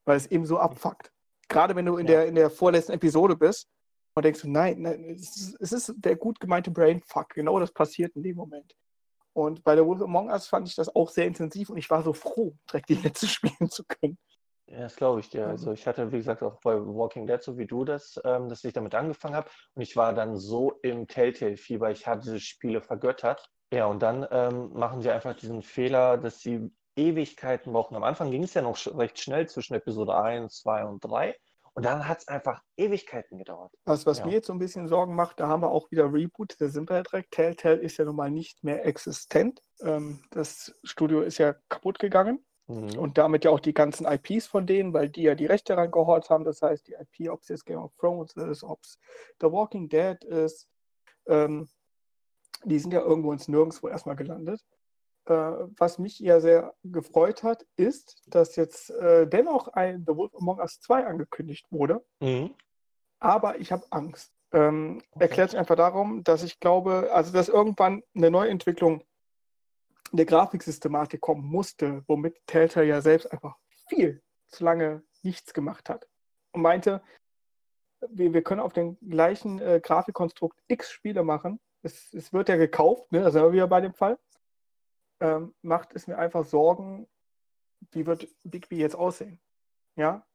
[0.05, 1.11] Weil es eben so abfuckt.
[1.49, 2.13] Gerade wenn du in, Ja.
[2.17, 3.67] der, in der vorletzten Episode bist
[4.15, 7.31] und denkst, du, nein, nein es, ist, es ist der gut gemeinte Brainfuck.
[7.31, 8.77] Genau das passiert in dem Moment.
[9.37, 12.03] Und bei der Wolf Among Us fand ich das auch sehr intensiv und ich war
[12.03, 14.17] so froh, direkt die letzte spielen zu können.
[14.67, 15.45] Ja, das glaube ich dir.
[15.45, 15.51] Mhm.
[15.51, 18.65] Also ich hatte, wie gesagt, auch bei Walking Dead, so wie du das, ähm, dass
[18.65, 19.51] ich damit angefangen habe.
[19.75, 23.47] Und ich war dann so im Telltale-Fieber, ich habe diese Spiele vergöttert.
[23.75, 27.95] Ja, und dann ähm, machen sie einfach diesen Fehler, dass sie Ewigkeiten brauchen.
[27.95, 31.37] Am Anfang ging es ja noch recht schnell zwischen Episode 1, 2 und 3.
[31.77, 33.71] Und dann hat es einfach Ewigkeiten gedauert.
[33.85, 34.27] Was, was Ja.
[34.27, 36.89] mir jetzt so ein bisschen Sorgen macht, da haben wir auch wieder Reboot, da sind
[36.89, 37.33] wir ja direkt.
[37.33, 39.61] Telltale ist ja nun mal nicht mehr existent.
[39.83, 42.99] Ähm, das Studio ist ja kaputt gegangen Mhm.
[42.99, 46.31] und damit ja auch die ganzen IPs von denen, weil die ja die Rechte rangehort
[46.31, 46.45] haben.
[46.45, 48.99] Das heißt, die IP, ob es jetzt Game of Thrones ist, ob es
[49.43, 50.69] The Walking Dead ist,
[51.27, 51.69] ähm,
[52.65, 54.65] die sind ja irgendwo ins Nirgendwo erstmal gelandet.
[55.27, 60.35] Äh, was mich ja sehr gefreut hat, ist, dass jetzt äh, dennoch ein The Wolf
[60.37, 62.05] Among Us 2 angekündigt wurde.
[62.21, 62.55] Mhm.
[63.19, 64.33] Aber ich habe Angst.
[64.53, 65.25] Ähm, okay.
[65.25, 69.03] Erklärt sich einfach darum, dass ich glaube, also dass irgendwann eine Neuentwicklung
[70.13, 73.57] der Grafiksystematik kommen musste, womit Telltale ja selbst einfach
[73.89, 76.09] viel zu lange nichts gemacht hat.
[76.53, 77.03] Und meinte,
[78.09, 81.59] wir, wir können auf dem gleichen äh, Grafikkonstrukt X Spiele machen.
[81.83, 83.23] Es, es wird ja gekauft, ne?
[83.23, 84.19] da sind wir wieder bei dem Fall.
[85.21, 87.09] Ähm, macht es mir einfach Sorgen,
[87.93, 89.41] wie wird Bigby jetzt aussehen?
[89.97, 90.27] Ja,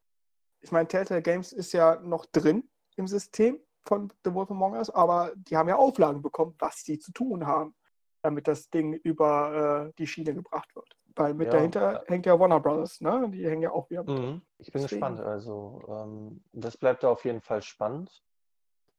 [0.62, 4.90] ich meine, Telltale Games ist ja noch drin im System von The Wolf Among Us,
[4.90, 7.76] aber die haben ja Auflagen bekommen, was sie zu tun haben,
[8.22, 10.96] damit das Ding über äh, die Schiene gebracht wird.
[11.16, 11.54] Weil mit ja.
[11.54, 13.30] dahinter hängt ja Warner Brothers, ne?
[13.32, 14.04] Die hängen ja auch wieder.
[14.04, 14.42] Mhm.
[14.60, 15.02] Ich bin Deswegen.
[15.02, 15.20] gespannt.
[15.20, 18.24] Also, ähm, das bleibt da auf jeden Fall spannend.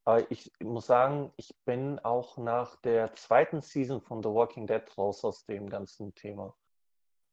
[0.04, 4.82] Aber ich muss sagen, ich bin auch nach der zweiten Season von The Walking Dead
[4.98, 6.56] raus aus dem ganzen Thema.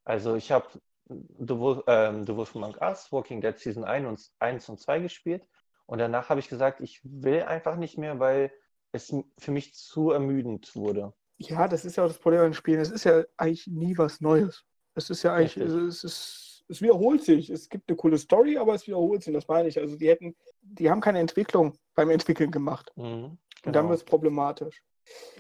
[0.04, 0.68] Also ich habe
[1.08, 5.00] The, Wolf, ähm, The Wolf Among Us, Walking Dead Season 1 und, 1 und 2
[5.00, 5.48] gespielt.
[5.88, 8.52] Und danach habe ich gesagt, ich will einfach nicht mehr, weil
[8.92, 11.14] es für mich zu ermüdend wurde.
[11.38, 12.80] Ja, das ist ja auch das Problem an Spielen.
[12.80, 14.66] Es ist ja eigentlich nie was Neues.
[14.94, 17.50] Es ist ja eigentlich, es, ist, es wiederholt sich.
[17.50, 19.34] Es gibt eine coole Story, aber es wiederholt sich.
[19.34, 19.80] Das meine ich.
[19.80, 22.92] Also die hätten, die haben keine Entwicklung beim Entwickeln gemacht.
[22.96, 23.28] Mhm, genau.
[23.28, 23.90] Und dann genau.
[23.90, 24.84] wird es problematisch.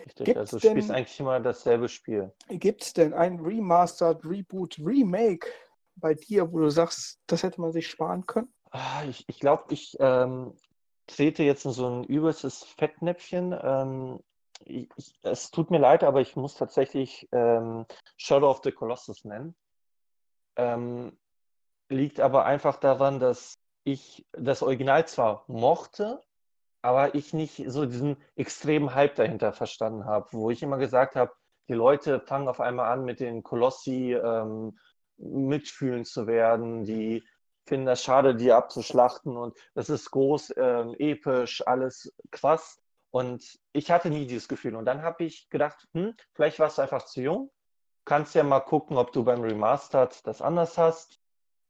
[0.03, 2.31] Richtig, gibt's also du denn, spielst eigentlich immer dasselbe Spiel.
[2.47, 5.47] Gibt es denn ein Remastered, Reboot, Remake
[5.95, 8.51] bei dir, wo du sagst, das hätte man sich sparen können?
[8.71, 10.53] Ah, ich, ich glaube, ich ähm,
[11.05, 13.55] trete jetzt in so ein übelstes Fettnäpfchen.
[13.61, 14.19] Ähm,
[14.65, 17.85] ich, ich, es tut mir leid, aber ich muss tatsächlich ähm,
[18.17, 19.55] Shadow of the Colossus nennen.
[20.59, 21.17] Ähm,
[21.89, 26.21] liegt aber einfach daran, dass ich das Original zwar mochte,
[26.81, 31.31] aber ich nicht so diesen extremen Hype dahinter verstanden habe, wo ich immer gesagt habe,
[31.69, 34.77] die Leute fangen auf einmal an, mit den Kolossi ähm,
[35.17, 37.23] mitfühlen zu werden, die
[37.65, 42.81] finden das schade, die abzuschlachten und das ist groß, ähm, episch, alles krass.
[43.11, 44.75] Und ich hatte nie dieses Gefühl.
[44.75, 47.51] Und dann habe ich gedacht, hm, vielleicht warst du einfach zu jung.
[48.09, 51.19] Kannst ja mal gucken, ob du beim Remastered das anders hast.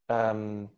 [0.08, 0.70] Ähm,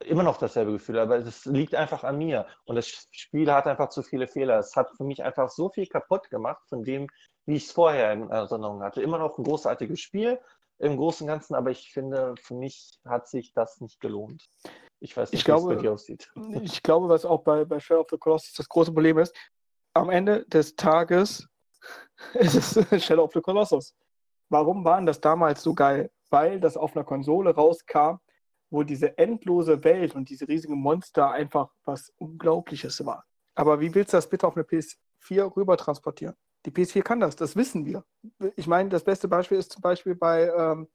[0.00, 2.48] immer noch dasselbe Gefühl, aber es liegt einfach an mir.
[2.64, 4.58] Und das Spiel hat einfach zu viele Fehler.
[4.58, 7.06] Es hat für mich einfach so viel kaputt gemacht von dem,
[7.46, 9.02] wie ich es vorher in Erinnerung hatte.
[9.02, 10.40] Immer noch ein großartiges Spiel
[10.80, 14.44] im Großen und Ganzen, aber ich finde, für mich hat sich das nicht gelohnt.
[14.98, 16.28] Ich weiß nicht, wie es bei dir aussieht.
[16.60, 19.32] Ich glaube, was auch bei, bei Shadow of the Colossus das große Problem ist,
[19.92, 21.46] am Ende des Tages
[22.34, 23.94] ist es Shadow of the Colossus.
[24.48, 26.10] Warum waren das damals so geil?
[26.30, 28.16] Weil das auf einer Konsole rauskam,
[28.70, 33.24] wo diese endlose Welt und diese riesigen Monster einfach was Unglaubliches war.
[33.54, 36.34] Aber wie willst du das bitte auf eine PS4 rüber transportieren?
[36.66, 38.04] Die PS4 kann das, das wissen wir.
[38.56, 40.88] Ich meine, das beste Beispiel ist zum Beispiel bei ähm,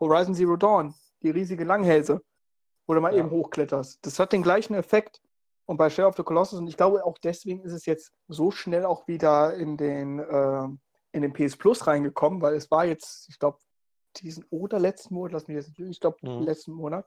[0.00, 2.22] Horizon Zero Dawn, die riesige Langhälse,
[2.86, 3.18] wo du mal ja.
[3.18, 3.98] eben hochkletterst.
[4.06, 5.20] Das hat den gleichen Effekt.
[5.66, 8.50] Und bei Share of the Colossus, und ich glaube auch deswegen ist es jetzt so
[8.50, 10.68] schnell auch wieder in den, äh,
[11.12, 13.58] in den PS Plus reingekommen, weil es war jetzt, ich glaube,
[14.16, 16.42] diesen oder letzten Monat, lass mich jetzt, ich glaube, mhm.
[16.42, 17.06] letzten Monat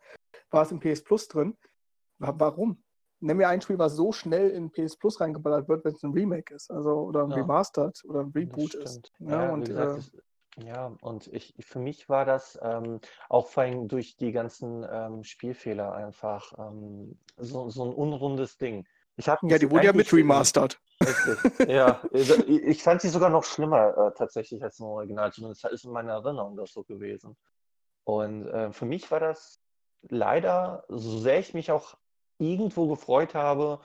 [0.50, 1.58] war es im PS Plus drin.
[2.18, 2.84] Warum?
[3.20, 6.12] Nimm mir ein Spiel, was so schnell in PS Plus reingeballert wird, wenn es ein
[6.12, 7.38] Remake ist, also oder ein ja.
[7.38, 9.12] Remastered oder ein Reboot ist.
[9.20, 10.12] Ja, ja und, gesagt, äh, das,
[10.58, 15.24] ja, und ich, für mich war das ähm, auch vor allem durch die ganzen ähm,
[15.24, 18.86] Spielfehler einfach ähm, so, so ein unrundes Ding.
[19.18, 20.80] Ich ja, die wurde ja mit remastered.
[21.02, 21.70] Richtig.
[21.70, 25.32] ja, ich fand sie sogar noch schlimmer äh, tatsächlich als im Original.
[25.32, 27.36] Zumindest ist in meiner Erinnerung das so gewesen.
[28.04, 29.62] Und äh, für mich war das
[30.04, 31.96] leider, so sehr ich mich auch
[32.40, 33.80] irgendwo gefreut habe,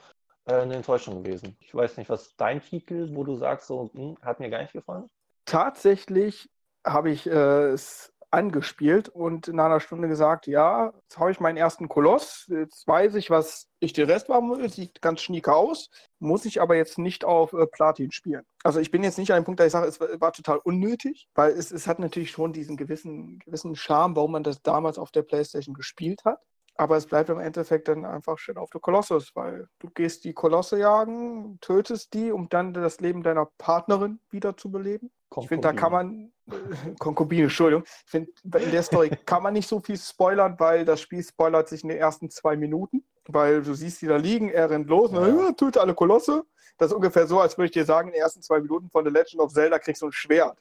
[0.46, 1.56] äh, eine Enttäuschung gewesen.
[1.60, 4.72] Ich weiß nicht, was dein Titel, wo du sagst, so, hm, hat mir gar nicht
[4.72, 5.10] gefallen?
[5.44, 6.50] Tatsächlich
[6.84, 11.56] habe ich äh, es angespielt und in einer Stunde gesagt, ja, jetzt habe ich meinen
[11.56, 15.90] ersten Koloss, jetzt weiß ich, was ich den Rest machen will, sieht ganz schnieke aus,
[16.18, 18.42] muss ich aber jetzt nicht auf äh, Platin spielen.
[18.64, 21.28] Also ich bin jetzt nicht an dem Punkt, dass ich sage, es war, total unnötig,
[21.34, 25.12] weil es, es hat natürlich schon diesen gewissen, gewissen Charme, warum man das damals auf
[25.12, 26.40] der Playstation gespielt hat.
[26.78, 30.34] Aber es bleibt im Endeffekt dann einfach Shit auf der Kolossus, weil du gehst die
[30.34, 35.10] Kolosse jagen, tötest die, um dann das Leben deiner Partnerin wieder zu beleben.
[35.40, 36.32] Ich finde, da kann man,
[36.98, 41.00] Konkubine, Entschuldigung, ich finde, in der Story kann man nicht so viel spoilern, weil das
[41.00, 44.70] Spiel spoilert sich in den ersten zwei Minuten, weil du siehst die da liegen, er
[44.70, 45.18] rennt los, ja.
[45.18, 46.44] und, ja, töte alle Kolosse.
[46.78, 49.04] Das ist ungefähr so, als würde ich dir sagen, in den ersten zwei Minuten von
[49.04, 50.58] The Legend of Zelda kriegst du ein Schwert.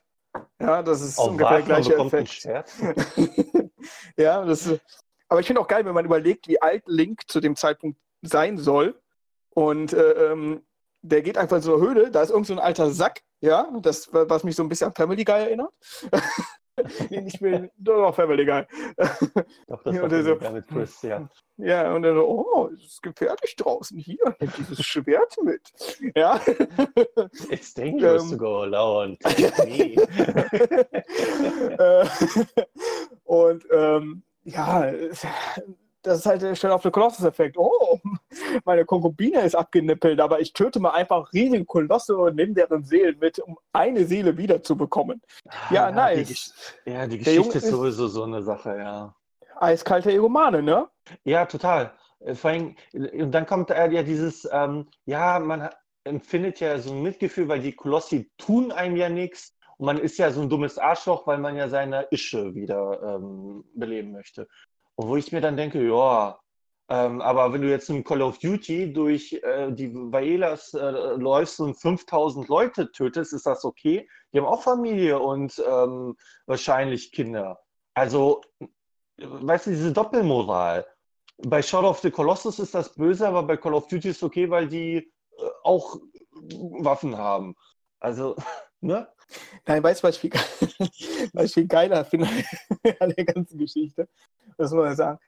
[0.60, 2.44] Ja, das ist oh, ungefähr der gleiche Effekt.
[4.16, 4.80] ja, das ist,
[5.28, 8.58] aber ich finde auch geil, wenn man überlegt, wie alt Link zu dem Zeitpunkt sein
[8.58, 9.00] soll.
[9.50, 10.62] Und äh, ähm,
[11.08, 14.44] der geht einfach eine Höhle, da ist irgend so ein alter Sack, ja, das, was
[14.44, 15.72] mich so ein bisschen an Family Guy erinnert.
[17.10, 18.64] ich will doch Family Guy.
[19.66, 20.34] Doch, das war oder so.
[20.52, 21.28] mit Chris, ja.
[21.56, 23.96] Ja, und dann so, oh, es ist gefährlich draußen.
[23.98, 25.62] Hier, nimm dieses Schwert mit.
[26.14, 26.38] Ja.
[27.48, 28.30] It's dangerous Ähm.
[28.30, 29.16] to go alone.
[29.20, 29.94] Take me.
[31.78, 32.06] Äh,
[33.24, 34.92] und ähm, ja,
[36.06, 37.56] das ist halt der Stelle auf der Kolossus-Effekt.
[37.58, 37.98] Oh,
[38.64, 43.18] meine Konkubine ist abgenippelt, aber ich töte mal einfach riesige Kolosse und nehme deren Seelen
[43.18, 45.20] mit, um eine Seele wiederzubekommen.
[45.70, 46.28] Ja, Die, nice.
[46.28, 46.52] Gesch-
[46.86, 49.14] ja, die Geschichte ist sowieso so eine Sache, ja.
[49.58, 50.88] Eiskalter Egomane, ne?
[51.24, 51.92] Ja, total.
[52.20, 55.68] Äh, Vor allem, und dann kommt äh, ja dieses, ähm, ja, man
[56.04, 59.54] empfindet ja so ein Mitgefühl, weil die Kolossi tun einem ja nichts.
[59.78, 63.64] Und man ist ja so ein dummes Arschloch, weil man ja seine Ische wieder ähm,
[63.74, 64.48] beleben möchte.
[64.96, 66.38] Wo ich mir dann denke, ja,
[66.88, 71.58] ähm, aber wenn du jetzt im Call of Duty durch äh, die Vaelas äh, läufst
[71.60, 74.08] und 5000 Leute tötest, ist das okay?
[74.32, 76.16] Die haben auch Familie und ähm,
[76.46, 77.58] wahrscheinlich Kinder.
[77.94, 78.40] Also,
[79.18, 80.86] weißt du, diese Doppelmoral.
[81.38, 84.48] Bei Shadow of the Colossus ist das böse, aber bei Call of Duty ist okay,
[84.48, 85.96] weil die äh, auch
[86.80, 87.56] Waffen haben.
[87.98, 88.36] Also,
[88.80, 89.08] ne?
[89.66, 90.30] Nein, weißt du, ich viel,
[91.32, 92.28] was ich viel geiler finde
[93.00, 94.08] an der ganzen Geschichte?
[94.56, 95.18] Das muss man sagen.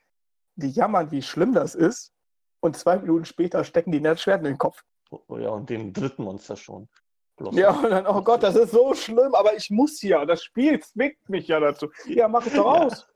[0.57, 2.13] Die jammern, wie schlimm das ist.
[2.61, 4.83] Und zwei Minuten später stecken die das Schwert in den Kopf.
[5.11, 6.89] Oh, ja, und dem dritten Monster schon.
[7.37, 7.61] Colossus.
[7.61, 10.25] Ja, und dann, oh Gott, das ist so schlimm, aber ich muss ja.
[10.27, 11.89] Das Spiel zwingt mich ja dazu.
[12.07, 12.85] Ja, mach es doch Ja.
[12.87, 13.07] aus.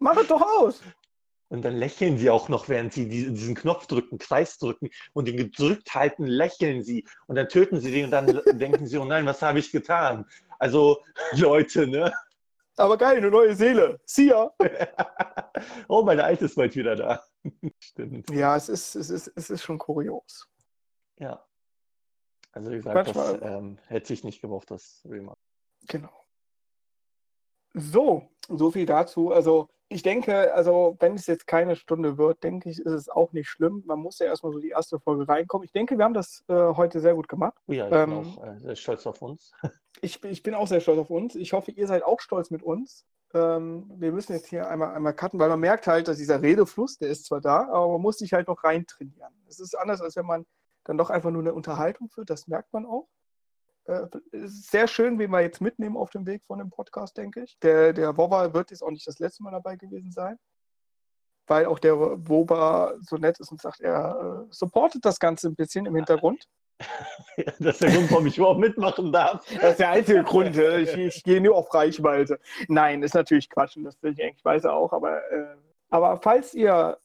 [0.00, 0.80] Mach es doch aus.
[1.48, 5.26] Und dann lächeln sie auch noch, während sie die- diesen Knopf drücken, Kreis drücken und
[5.28, 7.06] den gedrückt halten, lächeln sie.
[7.26, 8.26] Und dann töten sie den und dann
[8.58, 10.26] denken sie, oh nein, was habe ich getan?
[10.58, 10.98] Also,
[11.32, 12.12] Leute, ne?
[12.76, 14.00] Aber geil, eine neue Seele.
[14.04, 14.50] See ya.
[15.88, 17.22] oh, meine alte ist bald wieder da.
[17.78, 18.30] Stimmt.
[18.30, 20.48] Ja, es ist, es ist, es ist schon kurios.
[21.18, 21.44] Ja.
[22.52, 25.40] Also, wie gesagt, das Manchmal- ähm, hätte ich nicht gebraucht, das Remaster.
[25.88, 26.24] Genau.
[27.74, 29.30] So, so viel dazu.
[29.32, 33.32] Also, ich denke, also, wenn es jetzt keine Stunde wird, denke ich, ist es auch
[33.32, 33.82] nicht schlimm.
[33.86, 35.64] Man muss ja erstmal so die erste Folge reinkommen.
[35.64, 37.54] Ich denke, wir haben das äh, heute sehr gut gemacht.
[37.66, 39.52] Oh ja, ich bin Ähm, auch äh, sehr stolz auf uns.
[40.02, 41.34] Ich, bin- ich bin auch sehr stolz auf uns.
[41.34, 43.04] Ich hoffe, ihr seid auch stolz mit uns.
[43.34, 46.96] Ähm, wir müssen jetzt hier einmal, einmal cutten, weil man merkt halt, dass dieser Redefluss,
[46.96, 49.34] der ist zwar da, aber man muss sich halt noch reintrainieren.
[49.48, 50.46] Es ist anders, als wenn man
[50.84, 52.30] dann doch einfach nur eine Unterhaltung führt.
[52.30, 53.08] Das merkt man auch.
[53.90, 57.58] Äh, sehr schön, wen wir jetzt mitnehmen auf dem Weg von dem Podcast, denke ich.
[57.58, 60.38] Der, der Wobber wird jetzt auch nicht das letzte Mal dabei gewesen sein,
[61.48, 65.56] weil auch der Woba so nett ist und sagt, er äh, supportet das Ganze ein
[65.56, 66.46] bisschen im Hintergrund.
[67.58, 69.44] das ist der Grund, warum ich überhaupt mitmachen darf.
[69.60, 70.56] Das ist der einzige Grund.
[70.56, 72.38] äh, Ich, ich gehe nur auf Reichweite.
[72.68, 74.92] Nein, ist natürlich Quatsch und das will ich eigentlich weiß auch.
[74.92, 75.56] Aber, äh,
[75.90, 76.96] aber falls ihr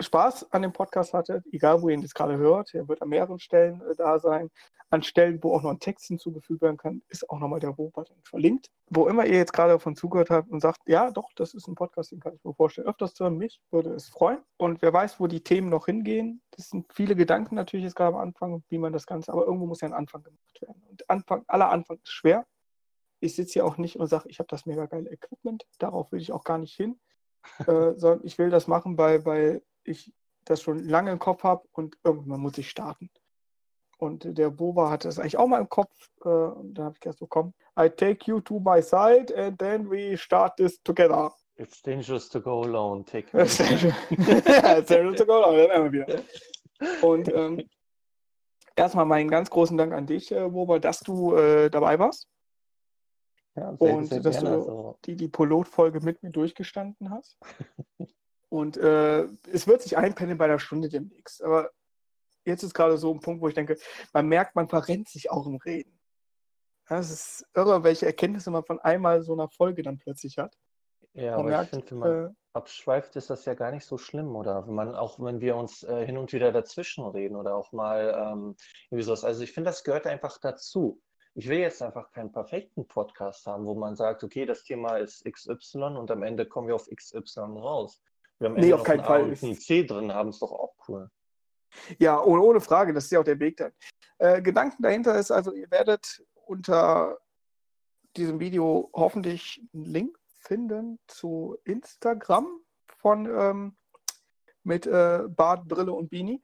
[0.00, 3.08] Spaß an dem Podcast hattet, egal wo ihr ihn jetzt gerade hört, er wird an
[3.08, 4.50] mehreren Stellen äh, da sein.
[4.90, 8.10] An Stellen, wo auch noch ein Text hinzugefügt werden kann, ist auch nochmal der Robot
[8.22, 8.70] verlinkt.
[8.88, 11.74] Wo immer ihr jetzt gerade davon zugehört habt und sagt, ja, doch, das ist ein
[11.74, 14.38] Podcast, den kann ich mir vorstellen, öfters zu hören, mich würde es freuen.
[14.56, 16.40] Und wer weiß, wo die Themen noch hingehen.
[16.52, 19.66] Das sind viele Gedanken natürlich jetzt gerade am Anfang, wie man das Ganze, aber irgendwo
[19.66, 20.82] muss ja ein Anfang gemacht werden.
[20.88, 22.46] Und Anfang, aller Anfang ist schwer.
[23.20, 25.66] Ich sitze hier auch nicht und sage, ich habe das mega geile Equipment.
[25.78, 26.98] Darauf will ich auch gar nicht hin.
[27.66, 30.12] äh, sondern ich will das machen, weil, weil ich
[30.44, 33.10] das schon lange im Kopf habe und irgendwann muss ich starten.
[33.98, 35.92] Und der Boba hatte das eigentlich auch mal im Kopf.
[36.24, 39.58] Äh, und dann habe ich gedacht, so komm, I take you to my side and
[39.58, 41.32] then we start this together.
[41.56, 43.04] It's dangerous to go alone.
[43.04, 43.44] Take me.
[43.46, 43.94] Sehr schön.
[44.46, 46.22] Ja, sehr schön sogar, aber dann werden wir wieder.
[47.02, 47.68] Und ähm,
[48.76, 52.28] erstmal meinen ganz großen Dank an dich, äh, Boba, dass du äh, dabei warst,
[53.56, 54.50] Ja, sehr, Und sehr dass gerne.
[54.50, 57.36] du- Also, die die Pilotfolge mit mir durchgestanden hast.
[58.48, 61.42] Und äh, es wird sich einpendeln bei der Stunde demnächst.
[61.42, 61.70] Aber
[62.44, 63.76] jetzt ist gerade so ein Punkt, wo ich denke,
[64.12, 65.98] man merkt, man verrennt sich auch im Reden.
[66.88, 70.56] Ja, Es ist irre, welche Erkenntnisse man von einmal so einer Folge dann plötzlich hat.
[71.12, 73.84] ja, man aber merkt, ich finde, wenn man äh, abschweift, ist das ja gar nicht
[73.84, 74.66] so schlimm, oder?
[74.66, 78.14] Wenn man, auch wenn wir uns äh, hin und wieder dazwischen reden oder auch mal
[78.16, 78.56] ähm,
[78.90, 79.24] irgendwie sowas.
[79.24, 81.00] Also ich finde, das gehört einfach dazu.
[81.34, 85.24] Ich will jetzt einfach keinen perfekten Podcast haben, wo man sagt, okay, das Thema ist
[85.24, 88.00] XY und am Ende kommen wir auf XY raus.
[88.38, 89.24] Wir am Nee, auf keinen ein Fall.
[89.24, 91.10] Ein C drin haben, ist doch auch cool.
[91.98, 93.72] Ja, ohne, ohne Frage, das ist ja auch der Weg dann.
[94.18, 97.18] Äh, Gedanken dahinter ist also, ihr werdet unter
[98.16, 102.46] diesem Video hoffentlich einen Link finden zu Instagram
[102.98, 103.76] von ähm,
[104.62, 106.42] mit äh, Bart, Brille und Beanie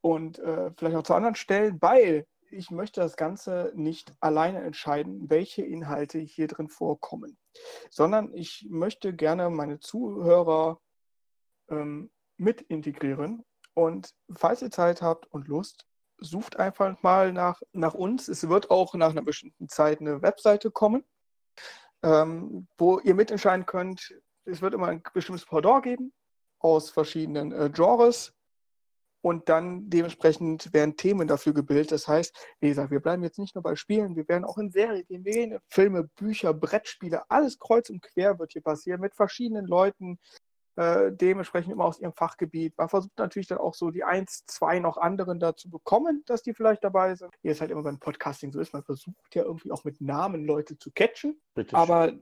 [0.00, 5.28] und äh, vielleicht auch zu anderen Stellen, weil ich möchte das Ganze nicht alleine entscheiden,
[5.28, 7.36] welche Inhalte hier drin vorkommen,
[7.90, 10.80] sondern ich möchte gerne meine Zuhörer
[11.70, 13.44] ähm, mit integrieren
[13.74, 15.86] und falls ihr Zeit habt und Lust,
[16.18, 18.28] sucht einfach mal nach, nach uns.
[18.28, 21.04] Es wird auch nach einer bestimmten Zeit eine Webseite kommen.
[22.02, 24.14] ähm, wo ihr mitentscheiden könnt.
[24.44, 26.12] Es wird immer ein bestimmtes Pendant geben
[26.58, 28.32] aus verschiedenen äh, Genres
[29.22, 31.92] und dann dementsprechend werden Themen dafür gebildet.
[31.92, 34.70] Das heißt, wie gesagt, wir bleiben jetzt nicht nur bei Spielen, wir werden auch in
[34.70, 40.18] Serien gehen, Filme, Bücher, Brettspiele, alles kreuz und quer wird hier passieren mit verschiedenen Leuten,
[40.76, 42.76] äh, dementsprechend immer aus ihrem Fachgebiet.
[42.76, 46.42] Man versucht natürlich dann auch so die eins, zwei noch anderen da zu bekommen, dass
[46.42, 47.34] die vielleicht dabei sind.
[47.42, 50.44] Wie es halt immer beim Podcasting so ist, man versucht ja irgendwie auch mit Namen
[50.44, 51.40] Leute zu catchen.
[51.54, 52.12] Bitte aber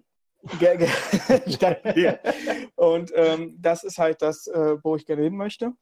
[2.76, 5.72] und ähm, das ist halt das, äh, wo ich gerne hin möchte.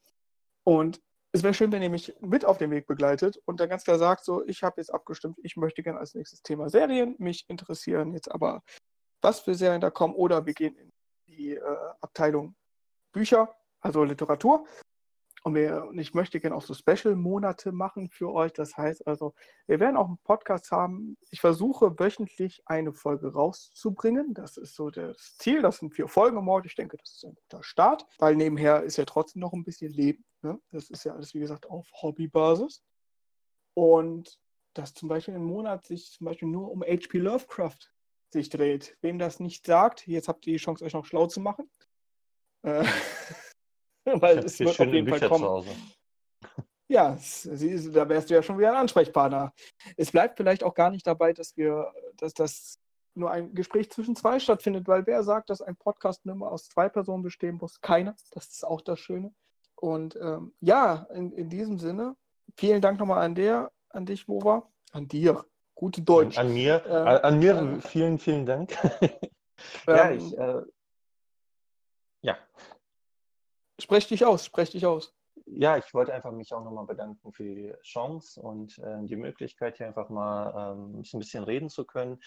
[0.65, 1.01] Und
[1.33, 3.99] es wäre schön, wenn ihr mich mit auf den Weg begleitet und dann ganz klar
[3.99, 7.17] sagt, so, ich habe jetzt abgestimmt, ich möchte gerne als nächstes Thema Serien.
[7.19, 8.63] Mich interessieren jetzt aber,
[9.21, 10.93] was für Serien da kommen oder wir gehen in
[11.27, 11.61] die äh,
[12.01, 12.55] Abteilung
[13.13, 14.67] Bücher, also Literatur.
[15.45, 18.53] Und, wir, und ich möchte gerne auch so Special-Monate machen für euch.
[18.53, 19.35] Das heißt also,
[19.67, 21.17] wir werden auch einen Podcast haben.
[21.31, 24.35] Ich versuche wöchentlich eine Folge rauszubringen.
[24.35, 25.61] Das ist so das Ziel.
[25.61, 26.67] Das sind vier Folgen im Monat.
[26.67, 29.93] Ich denke, das ist ein guter Start, weil nebenher ist ja trotzdem noch ein bisschen
[29.93, 30.25] Leben.
[30.43, 30.61] Ne?
[30.71, 32.85] Das ist ja alles, wie gesagt, auf Hobbybasis.
[33.75, 34.39] Und
[34.75, 37.19] dass zum Beispiel im Monat sich zum Beispiel nur um H.P.
[37.19, 37.93] Lovecraft
[38.31, 38.97] sich dreht.
[39.01, 41.69] Wem das nicht sagt, jetzt habt ihr die Chance, euch noch schlau zu machen.
[42.63, 42.85] Äh,
[44.05, 45.65] weil es wird auf jeden Fall kommen.
[46.89, 49.53] Ja, sie, da wärst du ja schon wieder ein Ansprechpartner.
[49.97, 52.79] Es bleibt vielleicht auch gar nicht dabei, dass wir, dass das
[53.15, 56.89] nur ein Gespräch zwischen zwei stattfindet, weil wer sagt, dass ein Podcast nur aus zwei
[56.89, 57.81] Personen bestehen muss?
[57.81, 58.15] Keiner.
[58.33, 59.33] Das ist auch das Schöne.
[59.77, 62.15] Und ähm, ja, in, in diesem Sinne,
[62.57, 65.45] vielen Dank nochmal an der, an dich, Mova, an dir.
[65.75, 66.39] Gute Deutsch.
[66.39, 68.73] An, an mir, ähm, an mir äh, vielen, vielen Dank.
[69.87, 70.63] ja, ähm, ich, äh,
[72.23, 72.39] ja.
[73.79, 75.15] Sprech dich aus, sprech dich aus.
[75.47, 79.77] Ja, ich wollte einfach mich auch nochmal bedanken für die Chance und äh, die Möglichkeit,
[79.77, 82.21] hier einfach mal ähm, ein bisschen reden zu können.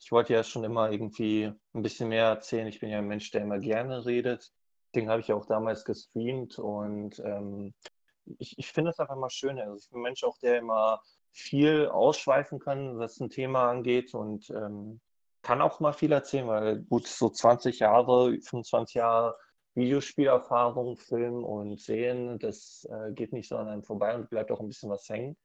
[0.00, 2.66] Ich wollte ja schon immer irgendwie ein bisschen mehr erzählen.
[2.66, 4.52] Ich bin ja ein Mensch, der immer gerne redet.
[4.92, 7.74] Deswegen habe ich ja auch damals gestreamt und ähm,
[8.38, 9.58] ich, ich finde es einfach mal schön.
[9.58, 11.00] Also ich bin ein Mensch auch, der immer
[11.32, 15.00] viel ausschweifen kann, was ein Thema angeht und ähm,
[15.48, 19.34] kann auch mal viel erzählen, weil gut, so 20 Jahre, 25 Jahre
[19.74, 24.60] Videospielerfahrung, Film und Sehen, das äh, geht nicht so an einem vorbei und bleibt auch
[24.60, 25.38] ein bisschen was hängen.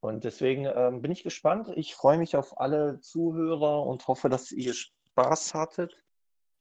[0.00, 1.72] Und deswegen ähm, bin ich gespannt.
[1.76, 5.96] Ich freue mich auf alle Zuhörer und hoffe, dass ihr Spaß hattet.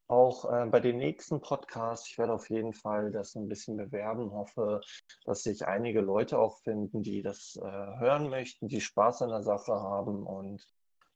[0.07, 4.31] Auch äh, bei den nächsten Podcasts, ich werde auf jeden Fall das ein bisschen bewerben,
[4.31, 4.79] hoffe,
[5.25, 7.65] dass sich einige Leute auch finden, die das äh,
[7.99, 10.25] hören möchten, die Spaß an der Sache haben.
[10.25, 10.65] Und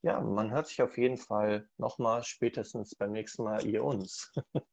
[0.04, 4.32] ja, man hört sich auf jeden Fall nochmal spätestens beim nächsten Mal ihr uns.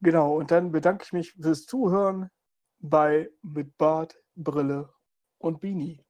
[0.00, 2.30] Genau, und dann bedanke ich mich fürs Zuhören
[2.78, 4.94] bei Mit Bart, Brille
[5.38, 6.04] und Beanie.